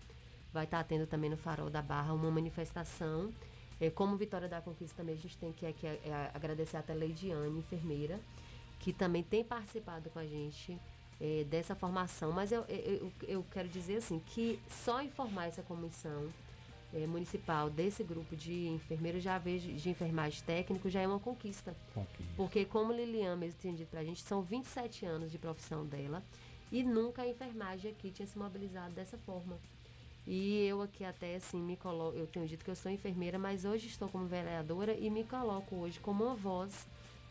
[0.53, 3.33] vai estar tendo também no Farol da Barra uma manifestação.
[3.81, 7.59] Eh, como Vitória da Conquista também a gente tem que eh, agradecer até a Leidiane,
[7.59, 8.21] enfermeira,
[8.81, 10.79] que também tem participado com a gente
[11.21, 12.33] eh, dessa formação.
[12.33, 16.29] Mas eu, eu- eu quero dizer assim, que só informar essa comissão
[16.95, 21.75] eh, municipal desse grupo de enfermeiros já vejo de enfermagem técnico já é uma conquista.
[22.37, 26.23] Porque como Lilian mesmo tinha dito pra gente, são 27 anos de profissão dela
[26.71, 29.59] e nunca a enfermagem aqui tinha se mobilizado dessa forma.
[30.27, 33.65] E eu aqui até assim me coloco, eu tenho dito que eu sou enfermeira, mas
[33.65, 36.89] hoje estou como vereadora e me coloco hoje como uma voz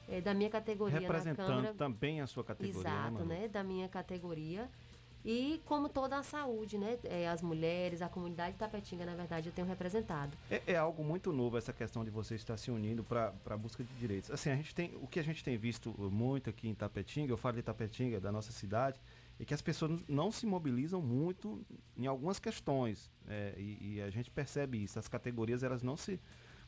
[0.08, 1.74] eh, da minha categoria na Representando Câmara.
[1.74, 3.48] também a sua categoria, né, Exato, né?
[3.48, 4.70] Da minha categoria.
[5.26, 7.00] E como toda a saúde, né?
[7.06, 10.38] eh, as mulheres, a comunidade tapetinga, na verdade, eu tenho representado.
[10.52, 13.84] É, é algo muito novo essa questão de você estar se unindo para a busca
[13.84, 14.30] de direitos.
[14.32, 17.38] Assim, a gente tem, o que a gente tem visto muito aqui em Tapetinga, eu
[17.38, 19.00] falo de Tapetinga, da nossa cidade,
[19.40, 21.66] é que as pessoas não se mobilizam muito
[21.98, 23.10] em algumas questões.
[23.28, 25.00] é, e, e a gente percebe isso.
[25.00, 26.20] As categorias, elas não se.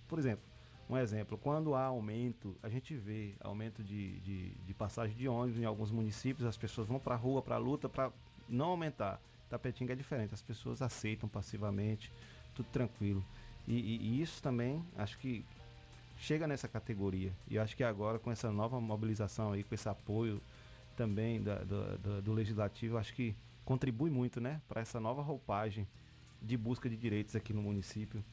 [0.08, 0.46] Por exemplo,
[0.90, 5.60] um exemplo, quando há aumento, a gente vê aumento de, de, de passagem de ônibus
[5.60, 8.12] em alguns municípios, as pessoas vão para a rua, para a luta, para
[8.50, 9.20] não aumentar.
[9.50, 12.12] Tapetinga é diferente, as pessoas aceitam passivamente,
[12.54, 13.24] tudo tranquilo.
[13.68, 15.46] E, e- e isso também, acho que
[16.18, 17.32] chega nessa categoria.
[17.48, 20.42] E acho que agora, com essa nova mobilização aí, com esse apoio
[20.96, 23.36] também da- do, do- do legislativo, acho que
[23.66, 25.88] contribui muito, né, para essa nova roupagem
[26.42, 28.24] de busca de direitos aqui no município.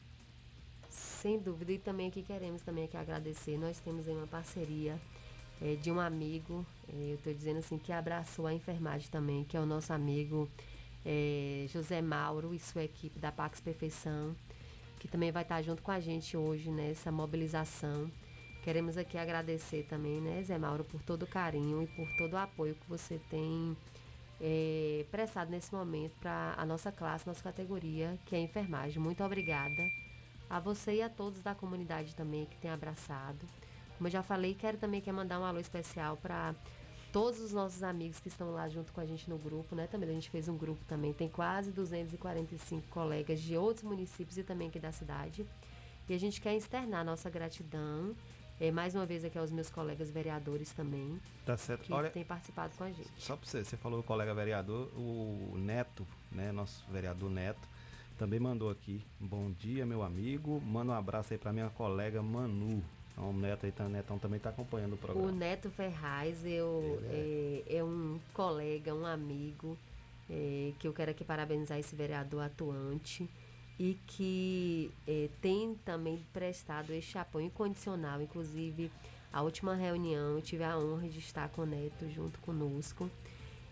[0.89, 1.71] Sem dúvida.
[1.71, 3.57] E também aqui queremos também aqui agradecer.
[3.57, 4.99] Nós temos aí uma parceria
[5.61, 9.55] eh, de um amigo, eh, eu estou dizendo assim, que abraçou a enfermagem também, que
[9.55, 10.49] é o nosso amigo
[11.05, 14.35] eh, José Mauro e sua equipe da Pax Perfeição,
[14.99, 18.09] que também vai estar junto com a gente hoje nessa mobilização.
[18.63, 22.37] Queremos aqui agradecer também, né, Zé Mauro, por todo o carinho e por todo o
[22.37, 23.75] apoio que você tem
[24.39, 29.01] eh, prestado nesse momento para a nossa classe, nossa categoria, que é a enfermagem.
[29.01, 29.83] Muito obrigada
[30.49, 33.45] a você e a todos da comunidade também que tem abraçado.
[34.03, 36.53] Como eu já falei, quero também aqui mandar um alô especial para
[37.13, 39.87] todos os nossos amigos que estão lá junto com a gente no grupo, né?
[39.87, 44.43] Também a gente fez um grupo também, tem quase 245 colegas de outros municípios e
[44.43, 45.45] também aqui da cidade.
[46.09, 48.13] E a gente quer externar a nossa gratidão,
[48.59, 51.83] eh, mais uma vez aqui aos meus colegas vereadores também, Tá certo.
[51.83, 53.07] que Olha, têm participado com a gente.
[53.17, 57.69] Só para você, você falou o colega vereador, o Neto, né, nosso vereador Neto,
[58.17, 59.01] também mandou aqui.
[59.17, 60.59] Bom dia, meu amigo.
[60.59, 62.83] Manda um abraço aí para minha colega Manu.
[63.13, 65.31] Então o Neto aí, tá, Netão também está acompanhando o O programa.
[65.31, 69.77] Neto Ferraz eu, é, é um colega, um amigo,
[70.29, 73.29] é, que eu quero aqui parabenizar esse vereador atuante
[73.79, 78.21] e que é, tem também prestado este apoio incondicional.
[78.21, 78.91] Inclusive,
[79.31, 83.09] a última reunião eu tive a honra de estar com o Neto junto conosco.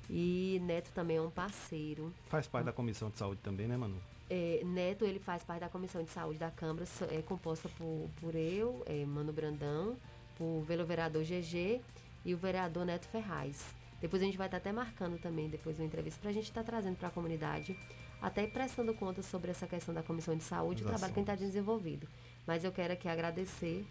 [0.10, 2.14] E Neto também é um parceiro.
[2.28, 3.96] Faz parte da comissão de saúde também, né, Manu?
[4.34, 8.34] É, Neto, ele faz parte da Comissão de Saúde da Câmara, é composta por, por
[8.34, 9.98] eu, é, Mano Brandão,
[10.38, 11.82] por pelo vereador GG
[12.24, 13.76] e o vereador Neto Ferraz.
[14.00, 16.64] Depois a gente vai estar até marcando também, depois uma entrevista, para a gente estar
[16.64, 17.78] trazendo para a comunidade,
[18.22, 21.24] até prestando conta sobre essa questão da Comissão de Saúde, o As trabalho que a
[21.24, 22.08] gente está desenvolvido.
[22.48, 23.86] Mas eu quero aqui agradecer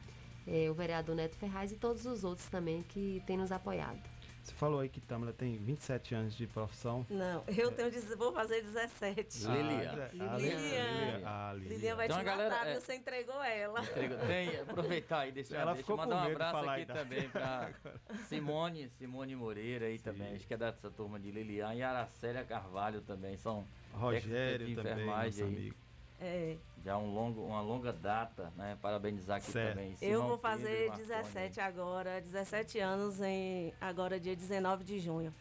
[0.47, 4.01] é, o vereador Neto Ferraz e todos os outros também que têm nos apoiado.
[4.43, 7.07] Você falou aí que Tâmara tem 27 anos de profissão.
[7.11, 9.47] Não, eu tenho, vou fazer 17.
[9.47, 10.11] Ah, Lilian.
[10.21, 11.21] Ah, Lilian.
[11.25, 11.69] Ah, Lilian.
[11.75, 12.81] Lilian vai Então te galera, matar, é- viu?
[12.81, 13.81] você entregou ela.
[13.83, 17.71] Entregou- Tem, aproveitar aí, deixa, Ela deixa eu mandar um abraço aqui também para
[18.29, 23.01] Simone, Simone Moreira aí também, acho que é dessa turma de Lilian e Aracélia Carvalho
[23.03, 25.49] também, são Rogério também, enfermagem nosso aí.
[25.57, 25.77] amigo.
[26.21, 28.77] É, Já um longo, uma longa data, né?
[28.81, 29.75] Parabenizar aqui Certo.
[29.77, 29.93] também.
[30.01, 31.09] eu Simão vou Pedro e fazer Marconi.
[31.09, 35.35] 17 agora, 17 anos em agora dia 19 de junho.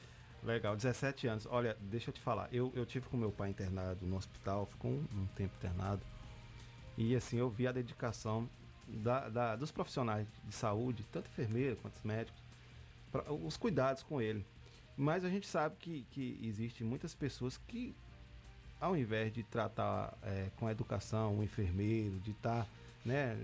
[0.43, 1.45] Legal, 17 anos.
[1.49, 2.47] Olha, deixa eu te falar.
[2.53, 6.01] Eu, eu tive com meu pai internado no hospital, ficou um, um tempo internado.
[6.97, 8.49] E assim, eu vi a dedicação
[8.87, 12.41] da, da- dos profissionais de saúde, tanto enfermeiro quanto os médicos,
[13.11, 14.45] pra- os cuidados com ele.
[14.95, 17.93] Mas a gente sabe que, que existe muitas pessoas que,
[18.79, 22.67] ao invés de tratar é, com a educação o enfermeiro, de estar,
[23.05, 23.37] né?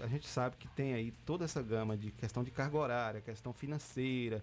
[0.00, 3.52] A gente sabe que tem aí toda essa gama de questão de carga horária, questão
[3.52, 4.42] financeira,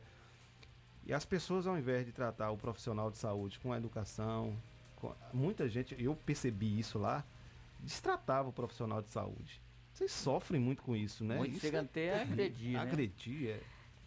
[1.06, 4.56] e as pessoas, ao invés de tratar o profissional de saúde com a educação,
[4.98, 7.24] com- muita gente, eu percebi isso lá,
[7.80, 9.60] destratava o profissional de saúde.
[9.94, 11.36] Vocês sofrem muito com isso, né?
[11.38, 12.34] Muitos Isso chegam é até a terrível.
[12.34, 12.80] agredir, né?
[12.80, 13.60] Agredir, é.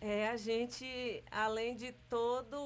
[0.04, 2.56] É, a gente, além de todo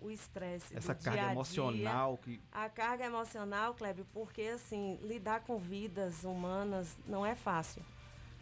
[0.00, 2.40] o estresse Essa carga dia a dia, emocional que.
[2.52, 7.82] A carga emocional, Kleber, porque assim, lidar com vidas humanas não é fácil,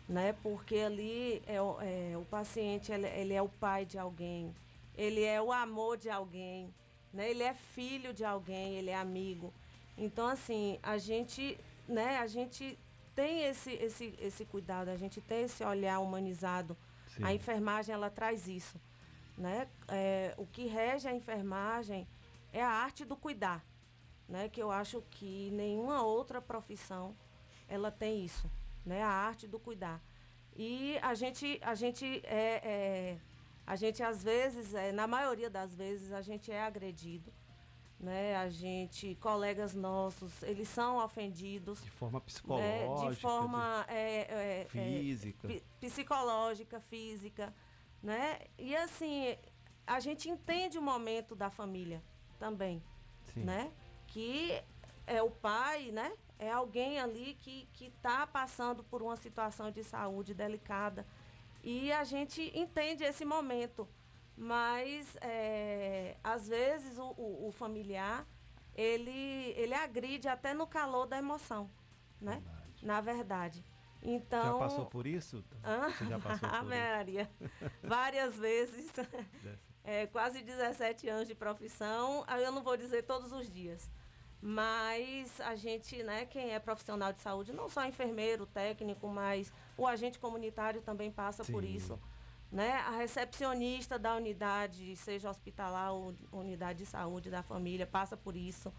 [0.07, 0.35] né?
[0.43, 4.55] Porque ali é, o- é, o paciente, ele, ele é o pai de alguém,
[4.95, 6.73] ele é o amor de alguém,
[7.15, 7.31] né?
[7.31, 9.55] Ele é filho de alguém, ele é amigo.
[9.97, 12.19] Então, assim, a gente, né?
[12.19, 12.79] A gente
[13.15, 16.77] tem esse, esse, esse cuidado, a gente tem esse olhar humanizado.
[17.17, 17.25] Sim.
[17.25, 18.81] A enfermagem, ela traz isso,
[19.37, 19.69] né?
[19.89, 22.07] É, o que rege a enfermagem
[22.53, 23.65] é a arte do cuidar,
[24.29, 24.49] né?
[24.49, 27.17] Que eu acho que nenhuma outra profissão
[27.69, 28.51] ela tem isso,
[28.85, 29.03] né?
[29.03, 30.01] A arte do cuidar.
[30.55, 33.19] E a gente, a gente é, é-
[33.67, 37.33] a gente às vezes, é, na maioria das vezes, a gente é agredido,
[37.99, 38.37] né?
[38.37, 41.83] A gente, colegas nossos, eles são ofendidos.
[41.83, 42.25] De forma né?
[42.27, 43.11] psicológica.
[43.11, 45.49] De forma é, é, é, Física.
[45.49, 47.55] pi- psicológica, física,
[48.03, 48.39] né?
[48.59, 49.37] E assim,
[49.87, 52.03] a gente entende o momento da família
[52.39, 52.83] também,
[53.33, 53.45] Sim.
[53.45, 53.73] né?
[54.07, 54.63] Que
[55.07, 56.13] é o pai, né?
[56.39, 61.07] É alguém ali que que está passando por uma situação de saúde delicada
[61.63, 63.89] e a gente entende esse momento,
[64.37, 68.27] mas é, às vezes o, o- o familiar
[68.75, 71.71] ele ele agride até no calor da emoção,
[72.21, 72.43] né?
[72.83, 73.65] Na verdade.
[74.03, 75.43] Então Já passou por isso?
[75.65, 75.89] Hã?
[75.91, 77.31] Você já passou Ah, por Maria.
[77.83, 78.91] Várias vezes.
[79.89, 82.25] É, quase 17 anos de profissão.
[82.41, 83.89] Eu não vou dizer todos os dias.
[84.43, 89.87] Mas a gente, né, quem é profissional de saúde, não só enfermeiro, técnico, mas o
[89.87, 91.77] agente comunitário também passa por Sim.
[91.77, 92.01] isso.
[92.51, 92.73] Né?
[92.87, 98.73] A recepcionista da unidade, seja hospitalar ou unidade de saúde da família, passa por isso.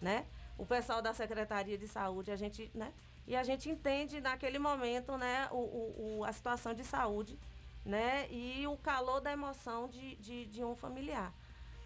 [0.00, 0.26] Né?
[0.58, 2.92] O pessoal da Secretaria de Saúde, a gente, né?
[3.26, 7.38] E a gente entende naquele momento né, o, o- o- a situação de saúde
[7.84, 11.32] né, e o calor da emoção de, de, de um familiar.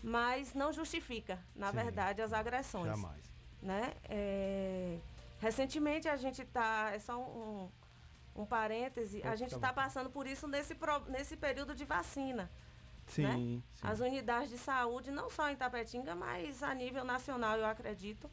[0.02, 2.86] Mas não justifica, na Sim, verdade, as agressões.
[2.86, 3.22] Jamais.
[3.62, 3.94] Né?
[4.08, 4.98] É,
[5.38, 7.22] recentemente a gente está, é só um,
[7.64, 7.68] um
[8.46, 10.76] parêntese, a gente está passando por isso nesse,
[11.08, 12.50] nesse período de vacina.
[13.06, 13.32] Sim, né?
[13.34, 13.62] sim.
[13.82, 18.30] As unidades de saúde, não só em Tapetinga, mas a nível nacional, eu acredito.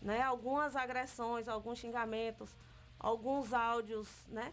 [0.00, 0.20] Né?
[0.22, 2.54] Algumas agressões, alguns xingamentos,
[2.98, 4.52] alguns áudios, né?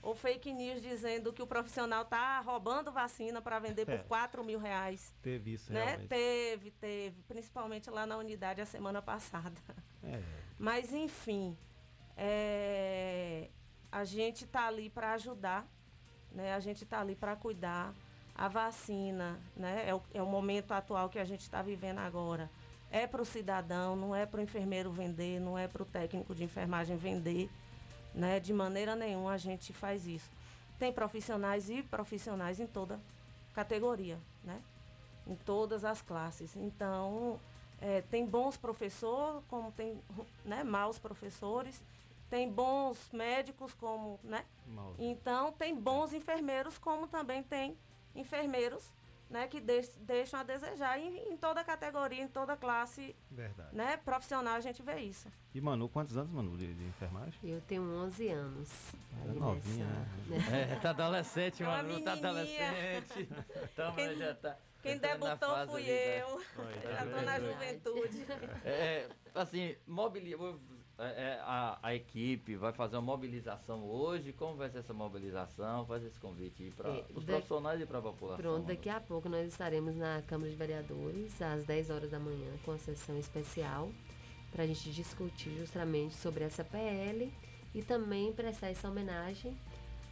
[0.00, 3.98] Ou fake news dizendo que o profissional está roubando vacina para vender por É.
[4.04, 5.12] 4 mil reais.
[5.20, 5.84] Teve isso, Né?
[5.84, 6.08] realmente.
[6.08, 7.22] Teve, teve.
[7.24, 9.60] Principalmente lá na unidade a semana passada.
[10.04, 10.22] É.
[10.56, 11.56] Mas, enfim,
[12.16, 13.50] é,
[13.90, 15.66] a gente está ali para ajudar,
[16.32, 16.54] né?
[16.54, 17.94] a gente está ali para cuidar.
[18.34, 19.88] A vacina né?
[19.88, 22.48] é, o, é o momento atual que a gente está vivendo agora.
[22.90, 26.34] É para o cidadão, não é para o enfermeiro vender, não é para o técnico
[26.34, 27.50] de enfermagem vender.
[28.14, 28.38] Né?
[28.38, 30.30] De maneira nenhuma a gente faz isso.
[30.78, 33.00] tem profissionais e profissionais em toda
[33.54, 34.60] categoria, né?
[35.26, 36.54] Em todas as classes.
[36.54, 37.40] Então,
[37.80, 40.00] é, tem bons professores, como tem
[40.44, 41.82] né, maus professores,
[42.30, 44.44] tem bons médicos, como, né?
[44.98, 47.76] Então, tem bons enfermeiros, como também tem
[48.14, 48.92] enfermeiros,
[49.30, 53.74] né, que deix- deixam a desejar em, em toda categoria, em toda classe, Verdade.
[53.76, 55.28] né, profissional, a gente vê isso.
[55.54, 57.38] E Manu, quantos anos, Manu, de, de enfermagem?
[57.42, 58.70] Eu tenho 11 anos.
[59.24, 59.86] É novinha,
[60.28, 60.72] nessa- né?
[60.72, 62.00] É, tá adolescente, É mano.
[62.02, 63.28] Tá adolescente.
[63.72, 64.56] Então, Quem- já tá.
[64.82, 66.20] Quem na debutou fui ali, né?
[66.22, 66.36] eu.
[66.36, 66.44] Oi,
[66.84, 68.26] Já tá tô na juventude.
[68.64, 70.34] É, assim, mobili
[70.98, 74.32] é, é, a, a equipe vai fazer uma mobilização hoje.
[74.32, 75.86] Como vai ser essa mobilização?
[75.86, 78.42] Faz esse convite aí para É, os da- profissionais e para a população.
[78.42, 82.50] Pronto, daqui a pouco nós estaremos na Câmara de Vereadores, às 10 horas da manhã,
[82.64, 83.90] com a sessão especial,
[84.50, 87.32] para a gente discutir justamente sobre essa PL
[87.74, 89.56] e também prestar essa homenagem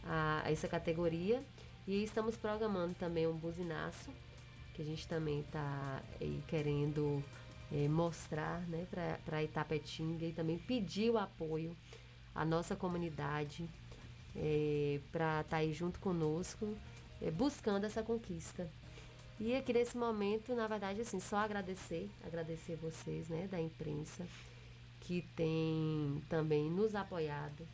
[0.05, 1.43] a, a essa categoria.
[1.87, 4.09] E estamos programando também um buzinaço,
[4.73, 6.01] que a gente também está
[6.47, 7.23] querendo
[7.71, 8.85] eh, mostrar né,
[9.25, 11.75] para Itapetinga e também pedir o apoio
[12.33, 13.67] à nossa comunidade
[15.11, 16.67] para estar aí junto conosco,
[17.21, 18.69] eh, buscando essa conquista.
[19.39, 24.25] E aqui nesse momento, na verdade, assim, só agradecer, agradecer vocês, né, da imprensa,
[25.01, 27.67] que tem também nos apoiado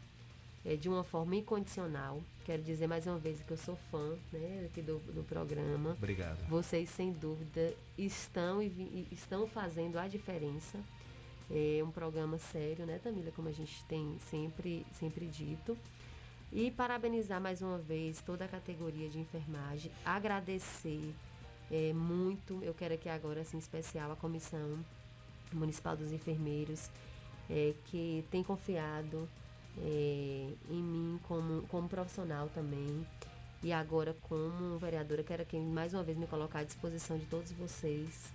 [0.66, 2.22] eh, de uma forma incondicional.
[2.46, 5.92] Quero dizer mais uma vez que eu sou fã, né, aqui do, do programa.
[5.92, 6.46] Obrigado.
[6.48, 10.80] Vocês, sem dúvida, estão, e e estão fazendo a diferença.
[11.50, 15.78] É um programa sério, né, Tamila, como a gente tem sempre, sempre dito.
[16.52, 21.14] E parabenizar mais uma vez toda a categoria de enfermagem, agradecer
[21.72, 24.86] é, muito, eu quero aqui agora, assim, em especial, a Comissão
[25.52, 26.92] Municipal dos Enfermeiros,
[27.50, 29.28] é, que tem confiado
[29.82, 33.06] é, em mim como, como profissional também.
[33.62, 37.52] E agora, como vereadora, quero aqui mais uma vez me colocar à disposição de todos
[37.54, 38.32] vocês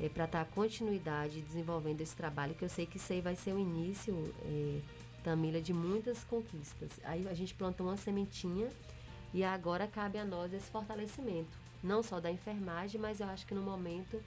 [0.00, 3.52] é, para dar continuidade desenvolvendo esse trabalho, que eu sei que isso aí vai ser
[3.52, 4.80] o início, é,
[5.22, 6.90] Tamila, de muitas conquistas.
[7.04, 8.68] Aí a gente plantou uma sementinha
[9.32, 13.54] e agora cabe a nós esse fortalecimento, não só da enfermagem, mas eu acho que
[13.54, 14.22] no momento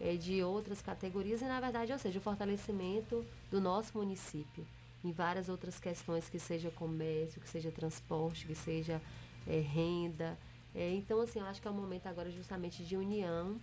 [0.00, 4.66] é, de outras categorias e, na verdade, ou seja, o fortalecimento do nosso município
[5.04, 9.00] em várias outras questões, que seja comércio, que seja transporte, que seja
[9.46, 10.36] é, renda.
[10.74, 13.60] É, então, assim, eu acho que é um momento agora justamente de união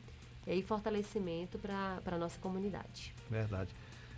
[0.47, 3.13] é, e fortalecimento para a nossa comunidade.
[3.29, 3.73] Verdade.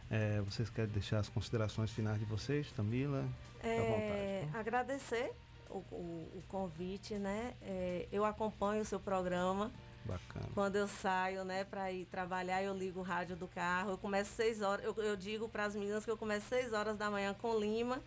[0.10, 3.20] É, vocês querem deixar as considerações finais de vocês, Tamila?
[3.20, 3.68] À vontade.
[3.68, 5.32] É, agradecer
[5.70, 7.54] o, o- o convite, né?
[7.62, 9.70] É, eu acompanho o seu programa.
[10.08, 10.48] Bacana.
[10.54, 13.92] Quando eu saio, né, para ir trabalhar, eu ligo o rádio do carro.
[13.92, 14.86] Eu começo seis horas.
[14.86, 18.02] Eu, eu digo para as meninas que eu começo seis horas da manhã com Lima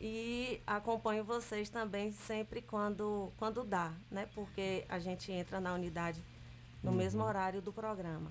[0.00, 4.28] e acompanho vocês também sempre quando quando dá, né?
[4.34, 6.22] Porque a gente entra na unidade
[6.82, 6.96] no Uhum.
[6.96, 8.30] mesmo horário do programa.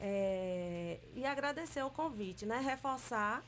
[0.00, 2.58] É, e agradecer o convite, né?
[2.60, 3.42] Reforçar,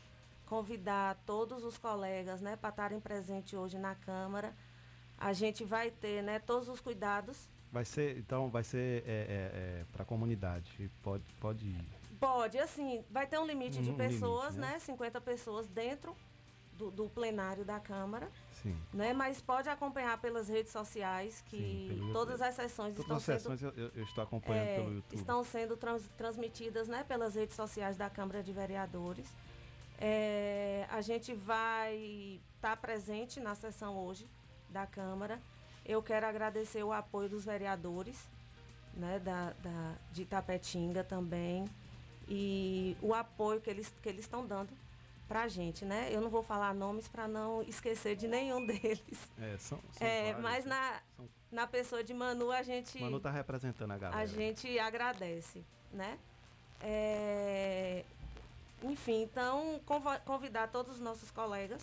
[0.47, 4.53] convidar todos os colegas, né, para estarem presentes hoje na Câmara.
[5.17, 9.05] A gente vai ter, né, todos os cuidados Vai ser, então, vai ser
[9.93, 10.91] para a comunidade.
[11.03, 11.89] Pode, pode ir.
[12.19, 14.73] Pode, assim, vai ter um limite de Um limite, pessoas, né?
[14.73, 14.79] né?
[14.81, 16.15] 50 pessoas dentro
[16.77, 18.29] do, do plenário da Câmara,
[18.63, 18.77] Sim.
[18.93, 19.13] né?
[19.15, 21.57] Mas pode acompanhar pelas redes sociais, que
[21.99, 24.75] Sim, todas as sessões Todas estão as sendo, sessões eu, eu- eu estou acompanhando é,
[24.77, 25.19] pelo YouTube.
[25.19, 27.05] estão sendo trans- transmitidas, né?
[27.05, 29.27] Pelas redes sociais da Câmara de Vereadores.
[29.99, 34.27] É, a gente vai estar presente na sessão hoje
[34.71, 35.39] da Câmara.
[35.91, 38.17] Eu quero agradecer o apoio dos vereadores,
[38.95, 41.65] né, da, da, de Itapetinga também,
[42.29, 44.71] e o apoio que eles que eles estão dando
[45.27, 46.09] para a gente, né?
[46.13, 49.31] Eu não vou falar nomes para não esquecer de nenhum deles.
[49.41, 50.71] É, são, são É, vários, mas né?
[50.77, 51.27] na,
[51.63, 54.21] na pessoa de Manu a gente Manu está representando a galera.
[54.23, 56.19] a gente agradece, né?
[56.81, 58.05] É,
[58.83, 59.81] enfim, então
[60.25, 61.83] convidar todos os nossos colegas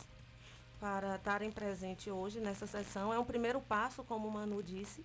[0.80, 3.14] para estarem presentes hoje nessa sessão.
[3.14, 5.04] É um primeiro passo, como o Manu disse.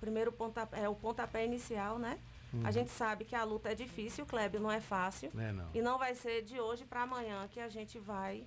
[0.00, 2.18] Primeiro pontapé, é o pontapé inicial, né?
[2.52, 2.66] Uhum.
[2.66, 5.30] A gente sabe que a luta é difícil, Kleber, não é fácil.
[5.34, 5.68] Né, não.
[5.74, 8.44] E não vai ser de hoje para amanhã que a gente vai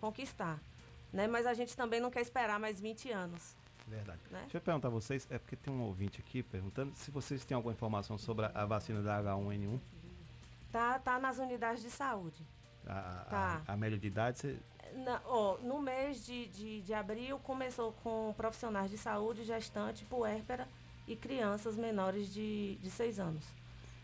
[0.00, 0.60] conquistar.
[1.12, 1.26] Né?
[1.26, 3.56] Mas a gente também não quer esperar mais 20 anos.
[3.86, 4.20] Verdade.
[4.30, 4.40] Né?
[4.42, 7.54] Deixa eu perguntar a vocês, é porque tem um ouvinte aqui perguntando se vocês têm
[7.56, 9.78] alguma informação sobre a, a vacina da H1N1,
[10.70, 12.44] Tá, tá nas unidades de saúde.
[12.86, 13.62] a- Tá.
[13.66, 14.58] a, a média de idade, você,
[14.94, 20.66] Na- ó, no mês de, de, de abril começou com profissionais de saúde, gestante, puérpera
[21.06, 23.44] e crianças menores de, de 6 anos.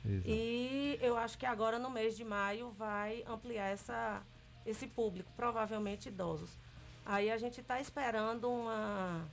[0.05, 0.29] Exato.
[0.29, 4.23] E eu acho que agora no mês de maio vai ampliar essa,
[4.67, 6.51] esse público, provavelmente idosos.
[7.07, 9.25] Aí a gente está esperando uma,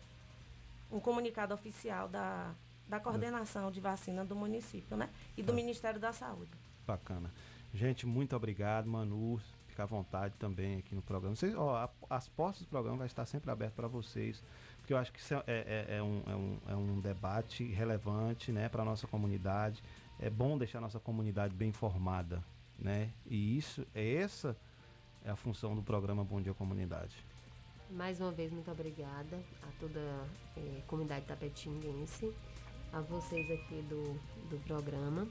[0.91, 2.53] um comunicado oficial da,
[2.87, 5.09] da coordenação de vacina do município, né?
[5.37, 5.53] E do Tá.
[5.53, 6.51] Ministério da Saúde.
[6.85, 7.31] Bacana.
[7.73, 9.39] Gente, muito obrigado, Manu.
[9.71, 11.33] Fica à vontade também aqui no programa.
[11.33, 14.43] Vocês, ó, a- as portas do programa vai estar sempre abertas para vocês,
[14.79, 18.51] porque eu acho que isso é, é- é um, é um- é um debate relevante
[18.51, 19.81] né, para a nossa comunidade.
[20.19, 22.43] É bom deixar a nossa comunidade bem informada.
[22.77, 23.11] Né?
[23.25, 24.57] E isso, é essa
[25.23, 27.15] é a função do programa Bom Dia Comunidade.
[27.89, 29.99] Mais uma vez, muito obrigada a toda
[30.57, 32.33] eh, a comunidade tapetinguense,
[32.91, 34.13] a vocês aqui do,
[34.49, 35.27] do programa.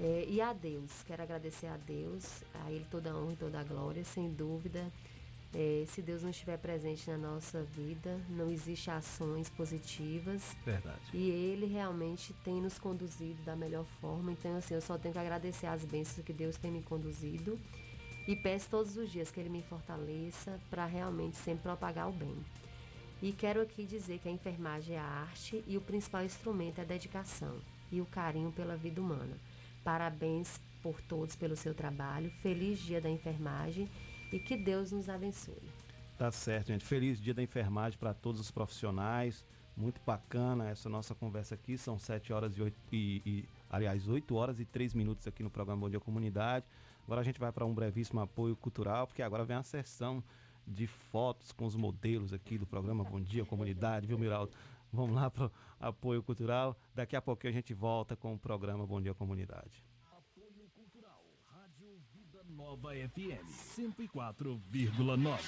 [0.00, 3.60] Eh, e a Deus, quero agradecer a Deus, a Ele toda a honra e toda
[3.60, 4.86] a glória, sem dúvida.
[5.54, 10.54] eh, se Deus não estiver presente na nossa vida, não existe ações positivas.
[10.64, 11.00] Verdade.
[11.14, 14.30] E Ele realmente tem nos conduzido da melhor forma.
[14.30, 17.58] Então, assim, eu só tenho que agradecer as bênçãos que Deus tem me conduzido.
[18.26, 22.36] E peço todos os dias que Ele me fortaleça para realmente sempre propagar o bem.
[23.22, 26.82] E quero aqui dizer que a enfermagem é a arte e o principal instrumento é
[26.82, 27.56] a dedicação
[27.90, 29.34] e o carinho pela vida humana.
[29.84, 32.30] Parabéns por todos pelo seu trabalho.
[32.42, 33.88] Feliz dia da enfermagem
[34.32, 35.68] e que Deus nos abençoe.
[36.18, 36.84] Tá certo, gente.
[36.84, 39.44] Feliz dia da enfermagem para todos os profissionais.
[39.76, 41.78] Muito bacana essa nossa conversa aqui.
[41.78, 45.50] São 7 horas e 8 e, e aliás, 8 horas e 3 minutos aqui no
[45.50, 46.66] programa Bom Dia Comunidade.
[47.04, 50.22] Agora a gente vai para um brevíssimo apoio cultural, porque agora vem a sessão
[50.66, 54.52] de fotos com os modelos aqui do programa Bom Dia Comunidade, viu, Miraldo?
[54.92, 56.76] Vamos lá para o apoio cultural.
[56.94, 59.84] Daqui a pouquinho a gente volta com o programa Bom Dia Comunidade.
[62.58, 63.44] Nova FM
[63.76, 65.38] 104,9.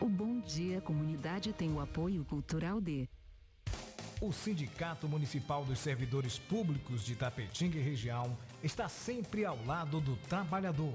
[0.00, 3.08] O Bom Dia Comunidade tem o apoio cultural de
[4.20, 10.16] O Sindicato Municipal dos Servidores Públicos de Tapetinga e região está sempre ao lado do
[10.28, 10.94] trabalhador.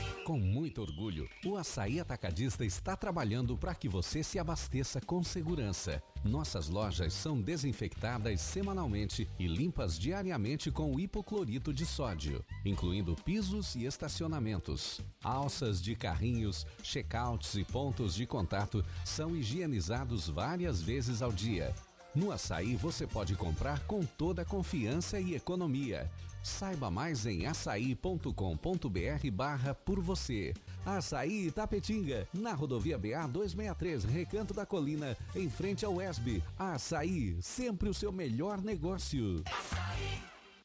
[0.31, 6.01] Com muito orgulho, o Açaí Atacadista está trabalhando para que você se abasteça com segurança.
[6.23, 13.83] Nossas lojas são desinfectadas semanalmente e limpas diariamente com hipoclorito de sódio, incluindo pisos e
[13.83, 15.01] estacionamentos.
[15.21, 21.75] Alças de carrinhos, checkouts e pontos de contato são higienizados várias vezes ao dia.
[22.15, 26.09] No açaí você pode comprar com toda confiança e economia.
[26.43, 30.53] Saiba mais em açaí.com.br barra por você.
[30.85, 36.41] Açaí Itapetinga, na rodovia BA 263, Recanto da Colina, em frente ao ESB.
[36.57, 39.43] Açaí, sempre o seu melhor negócio.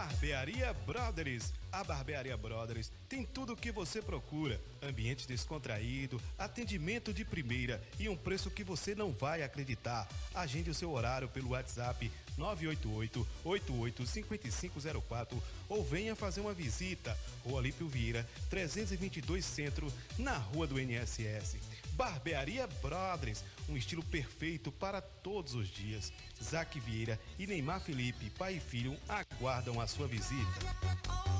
[0.00, 1.52] Barbearia Brothers.
[1.70, 8.08] A Barbearia Brothers tem tudo o que você procura: ambiente descontraído, atendimento de primeira e
[8.08, 10.08] um preço que você não vai acreditar.
[10.34, 17.14] Agende o seu horário pelo WhatsApp 988 885504 ou venha fazer uma visita.
[17.44, 21.58] Rua Lípio Vieira, 322 Centro, na Rua do NSS.
[22.00, 26.10] Barbearia Brothers, um estilo perfeito para todos os dias.
[26.42, 31.39] Zac Vieira e Neymar Felipe, pai e filho, aguardam a sua visita.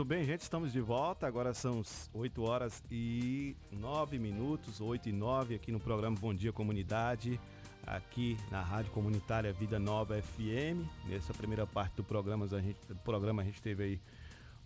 [0.00, 1.26] Muito bem, gente, estamos de volta.
[1.26, 1.82] Agora são
[2.14, 7.38] 8 horas e 9 minutos, 8 e 9 aqui no programa Bom Dia Comunidade,
[7.86, 10.88] aqui na Rádio Comunitária Vida Nova FM.
[11.06, 14.00] Nessa primeira parte do programa, a gente, programa a gente teve aí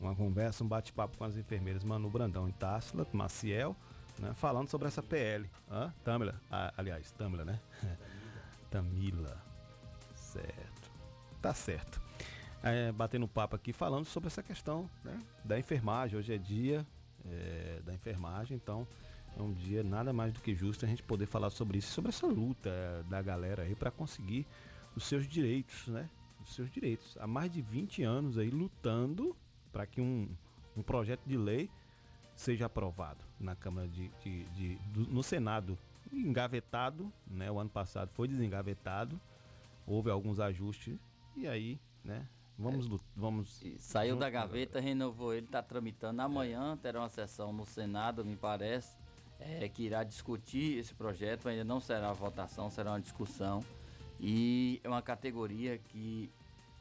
[0.00, 3.74] uma conversa, um bate-papo com as enfermeiras Manu Brandão e Tássila Maciel,
[4.20, 5.50] né, falando sobre essa PL.
[5.68, 5.92] Hã?
[6.04, 7.58] Tamila, ah, aliás, Tamila, né?
[8.70, 9.36] Tamila.
[10.14, 10.92] Certo.
[11.42, 12.03] Tá certo.
[12.66, 16.18] É, batendo papo aqui falando sobre essa questão né, da enfermagem.
[16.18, 16.86] Hoje é dia
[17.26, 18.86] é, da enfermagem, então
[19.36, 22.08] é um dia nada mais do que justo a gente poder falar sobre isso, sobre
[22.08, 24.46] essa luta é, da galera aí para conseguir
[24.96, 26.08] os seus direitos, né?
[26.42, 27.16] Os seus direitos.
[27.20, 29.36] Há mais de 20 anos aí lutando
[29.70, 30.28] para que um,
[30.74, 31.68] um projeto de lei
[32.34, 35.76] seja aprovado na Câmara de, de- de- do- no Senado
[36.10, 37.50] engavetado, né?
[37.50, 39.20] O ano passado foi desengavetado,
[39.86, 40.96] houve alguns ajustes
[41.36, 42.26] e aí, né?
[42.58, 46.22] Vamos, lu- vamos Saiu da a gaveta, renovou ele, está tramitando.
[46.22, 48.96] Amanhã terá uma sessão no Senado, me parece,
[49.40, 51.48] é, que irá discutir esse projeto.
[51.48, 53.60] Ainda não será votação, será uma discussão.
[54.20, 56.30] E é uma categoria que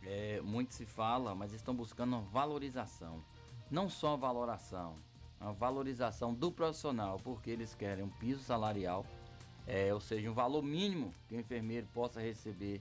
[0.04, 3.24] é, muito se fala, mas estão buscando uma valorização.
[3.72, 4.96] Não só a valoração,
[5.40, 9.04] a valorização do profissional, porque eles querem um piso salarial,
[9.66, 12.80] é, ou seja, um valor mínimo que o enfermeiro possa receber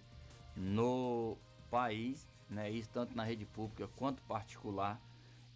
[0.54, 1.38] no
[1.70, 5.00] país, né, isso tanto na rede pública quanto particular,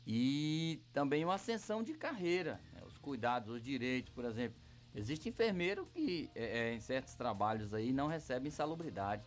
[0.06, 4.56] e também uma ascensão de carreira, né, os cuidados, os direitos, por exemplo.
[4.94, 9.22] Existe enfermeiro que é, é, em certos trabalhos aí não recebe insalubridade,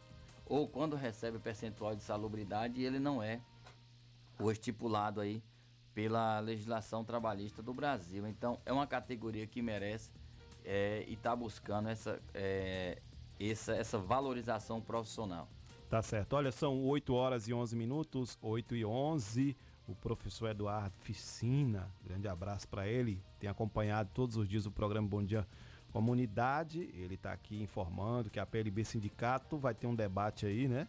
[0.46, 3.40] ou quando recebe percentual de salubridade, ele não é
[4.40, 5.44] o estipulado aí
[5.94, 8.26] pela legislação trabalhista do Brasil.
[8.26, 10.10] Então é uma categoria que merece
[10.66, 13.00] é, e está buscando essa, é,
[13.40, 15.48] essa, essa valorização profissional.
[15.90, 16.34] Tá certo.
[16.34, 19.58] Olha, são 8 horas e 11 minutos, 8 e 11.
[19.88, 21.90] o professor Eduardo Ficina.
[22.06, 23.20] Grande abraço para ele.
[23.40, 25.48] Tem acompanhado todos os dias o programa Bom Dia
[25.92, 26.92] Comunidade.
[26.94, 30.88] Ele está aqui informando que a PLB Sindicato vai ter um debate aí, né?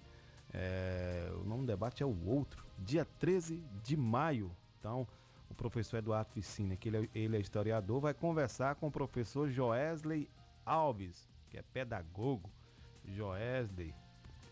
[0.52, 4.54] É, o nome do debate é o outro, dia 13 de maio.
[4.78, 5.08] Então,
[5.48, 9.48] o professor Eduardo Ficina, que ele é, ele é historiador, vai conversar com o professor
[9.48, 10.28] Joesley
[10.66, 12.50] Alves, que é pedagogo.
[13.06, 13.94] Joesley,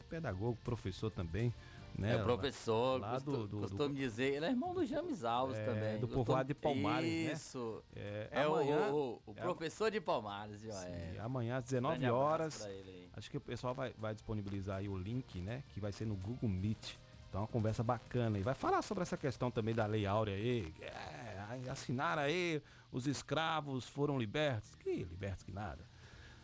[0.09, 1.53] pedagogo, professor também.
[1.99, 2.15] Né?
[2.15, 5.59] É professor, lá costu, do- do- do- costumo dizer, ele é irmão do James Alves
[5.59, 5.95] É, também.
[5.99, 7.33] do Costumo- povoado de Palmares, né?
[7.33, 7.83] Isso.
[7.97, 11.17] É, É, o- amanhã- o, o é, professor de Palmares, ó, é.
[11.19, 12.25] Amanhã às 19 Grande abraço
[12.65, 12.69] horas.
[13.17, 15.65] Acho que o pessoal vai, vai disponibilizar aí o link, né?
[15.75, 16.95] Que vai ser no Google Meet.
[17.29, 18.39] Então, uma conversa bacana.
[18.39, 20.73] E vai falar sobre essa questão também da Lei Áurea aí.
[20.81, 22.63] É, assinaram aí,
[22.93, 24.75] os escravos foram libertos.
[24.77, 25.85] Que libertos que nada.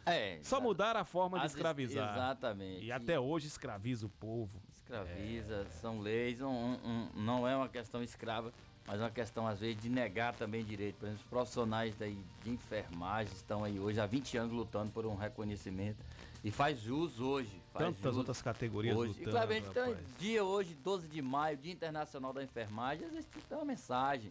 [0.07, 0.39] É.
[0.43, 2.15] Só mudaram a forma de escravizar.
[2.15, 2.85] Exatamente.
[2.85, 4.61] E até hoje escraviza o povo.
[4.73, 6.47] Escraviza, são leis, um-
[6.85, 8.53] um- não é uma questão escrava,
[8.87, 10.97] mas é uma questão, às vezes, de negar também direito.
[10.97, 15.07] Por exemplo, os profissionais daí de enfermagem estão aí hoje há 20 anos lutando por
[15.07, 16.05] um reconhecimento.
[16.45, 17.59] E faz jus hoje.
[17.73, 19.15] Faz Tantas jus outras categorias hoje.
[19.25, 19.97] lutando, E tem rapaz.
[20.19, 23.65] dia hoje, 12 de maio, Dia Internacional da Enfermagem, às vezes tem que dar uma
[23.65, 24.31] mensagem.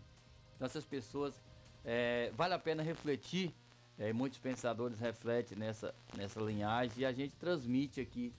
[0.56, 1.42] Então essas pessoas,
[1.84, 3.52] é, vale a pena refletir,
[3.98, 8.34] é, muitos pensadores refletem nessa, nessa linhagem e a gente transmite aqui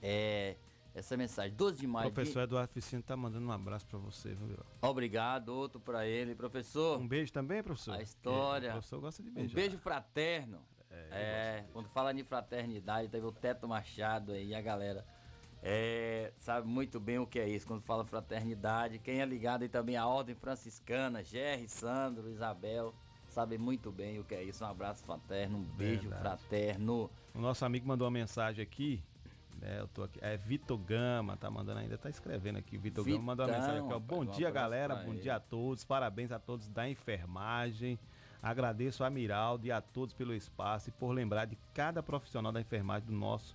[0.00, 0.56] é,
[0.94, 1.54] essa mensagem.
[1.56, 2.10] 12 de O maio.
[2.12, 4.58] professor Eduardo Ficino tá mandando um abraço pra você, viu?
[4.82, 6.34] Obrigado, outro pra ele.
[6.34, 6.98] Professor.
[6.98, 7.94] Um beijo também, professor?
[7.94, 8.68] A história.
[8.68, 9.54] É, o professor gosta de Um beijar.
[9.54, 10.60] beijo fraterno.
[10.90, 15.04] ele É, quando fala de fraternidade, teve o Teto Machado aí, a galera
[15.62, 17.66] é, sabe muito bem o que é isso.
[17.66, 22.94] Quando fala fraternidade, quem é ligado aí também à Ordem Franciscana, Gerry, Sandro, Isabel,
[23.38, 24.64] sabe muito bem o que é isso.
[24.64, 26.22] Um abraço fraterno, um beijo Verdade.
[26.22, 27.08] fraterno.
[27.32, 29.00] O nosso amigo mandou uma mensagem aqui.
[29.60, 30.18] Né, eu tô aqui.
[30.20, 32.76] É Vitor Gama, tá mandando ainda, tá escrevendo aqui.
[32.76, 33.98] Vitor Gama mandou uma mensagem aqui, ó.
[33.98, 34.96] rapaz, Bom um dia, galera.
[34.96, 35.20] Bom ele.
[35.20, 35.84] dia a todos.
[35.84, 37.96] Parabéns a todos da enfermagem.
[38.42, 42.60] Agradeço a Miraldo e a todos pelo espaço e por lembrar de cada profissional da
[42.60, 43.54] enfermagem do nosso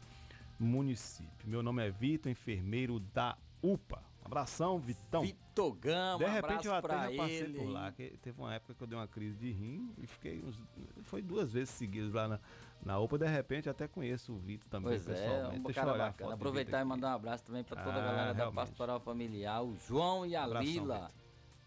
[0.58, 1.46] município.
[1.46, 4.02] Meu nome é Vitor, enfermeiro da UPA.
[4.26, 5.22] Abração, Vitão.
[5.22, 7.58] Vitor Gama, De repente eu abraço até pra já passei ele.
[7.60, 7.92] por lá.
[7.92, 10.60] que teve uma época que eu dei uma crise de rim e fiquei uns.
[11.04, 12.40] Foi duas vezes seguidas lá na,
[12.84, 13.18] na UPA.
[13.20, 15.60] De repente eu até conheço o Vitor também Pois é, pessoalmente.
[15.60, 16.30] um Deixa eu cara olhar a bacana.
[16.32, 18.56] foto do Aproveitar e mandar um abraço também para toda a Ah, galera da realmente.
[18.56, 21.12] Pastoral Familiar, o João e a Abração, Lila, Vitor.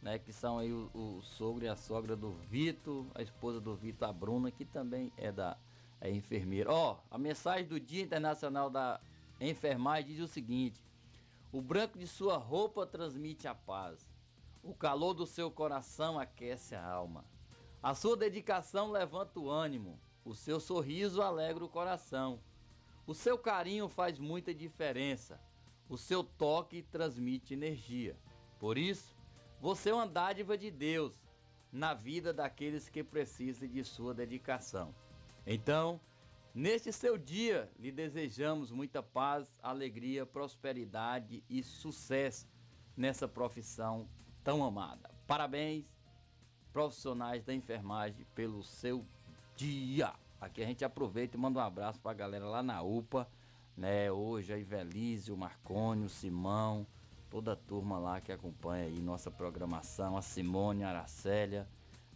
[0.03, 3.75] né, que são aí o, o sogro e a sogra do Vitor, a esposa do
[3.77, 5.57] Vitor, a Bruna, que também é da
[6.01, 6.71] é enfermeira.
[6.73, 9.01] Ó, a mensagem do Dia Internacional da
[9.41, 10.83] Enfermagem diz o seguinte:
[11.53, 14.11] o branco de sua roupa transmite a paz.
[14.63, 17.25] O calor do seu coração aquece a alma.
[17.83, 19.99] A sua dedicação levanta o ânimo.
[20.25, 22.41] O seu sorriso alegra o coração.
[23.07, 25.41] O seu carinho faz muita diferença.
[25.89, 28.19] O seu toque transmite energia.
[28.59, 29.17] Por isso,
[29.61, 31.13] você é uma dádiva de Deus
[31.71, 34.95] na vida daqueles que precisam de sua dedicação.
[35.47, 36.01] Então,
[36.57, 42.49] neste seu dia, lhe desejamos muita paz, alegria, prosperidade e sucesso
[42.97, 44.09] nessa profissão
[44.43, 45.11] tão amada.
[45.27, 45.85] Parabéns,
[46.73, 49.05] profissionais da enfermagem, pelo seu
[49.55, 50.15] dia.
[50.41, 53.29] Aqui a gente aproveita e manda um abraço pra galera lá na UPA,
[53.77, 54.11] né?
[54.11, 56.87] Hoje a Ivelise, o Marconi, o Simão,
[57.29, 61.69] toda a turma lá que acompanha aí nossa programação, a Simone, a Aracélia,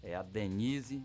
[0.02, 1.04] é, a Denise,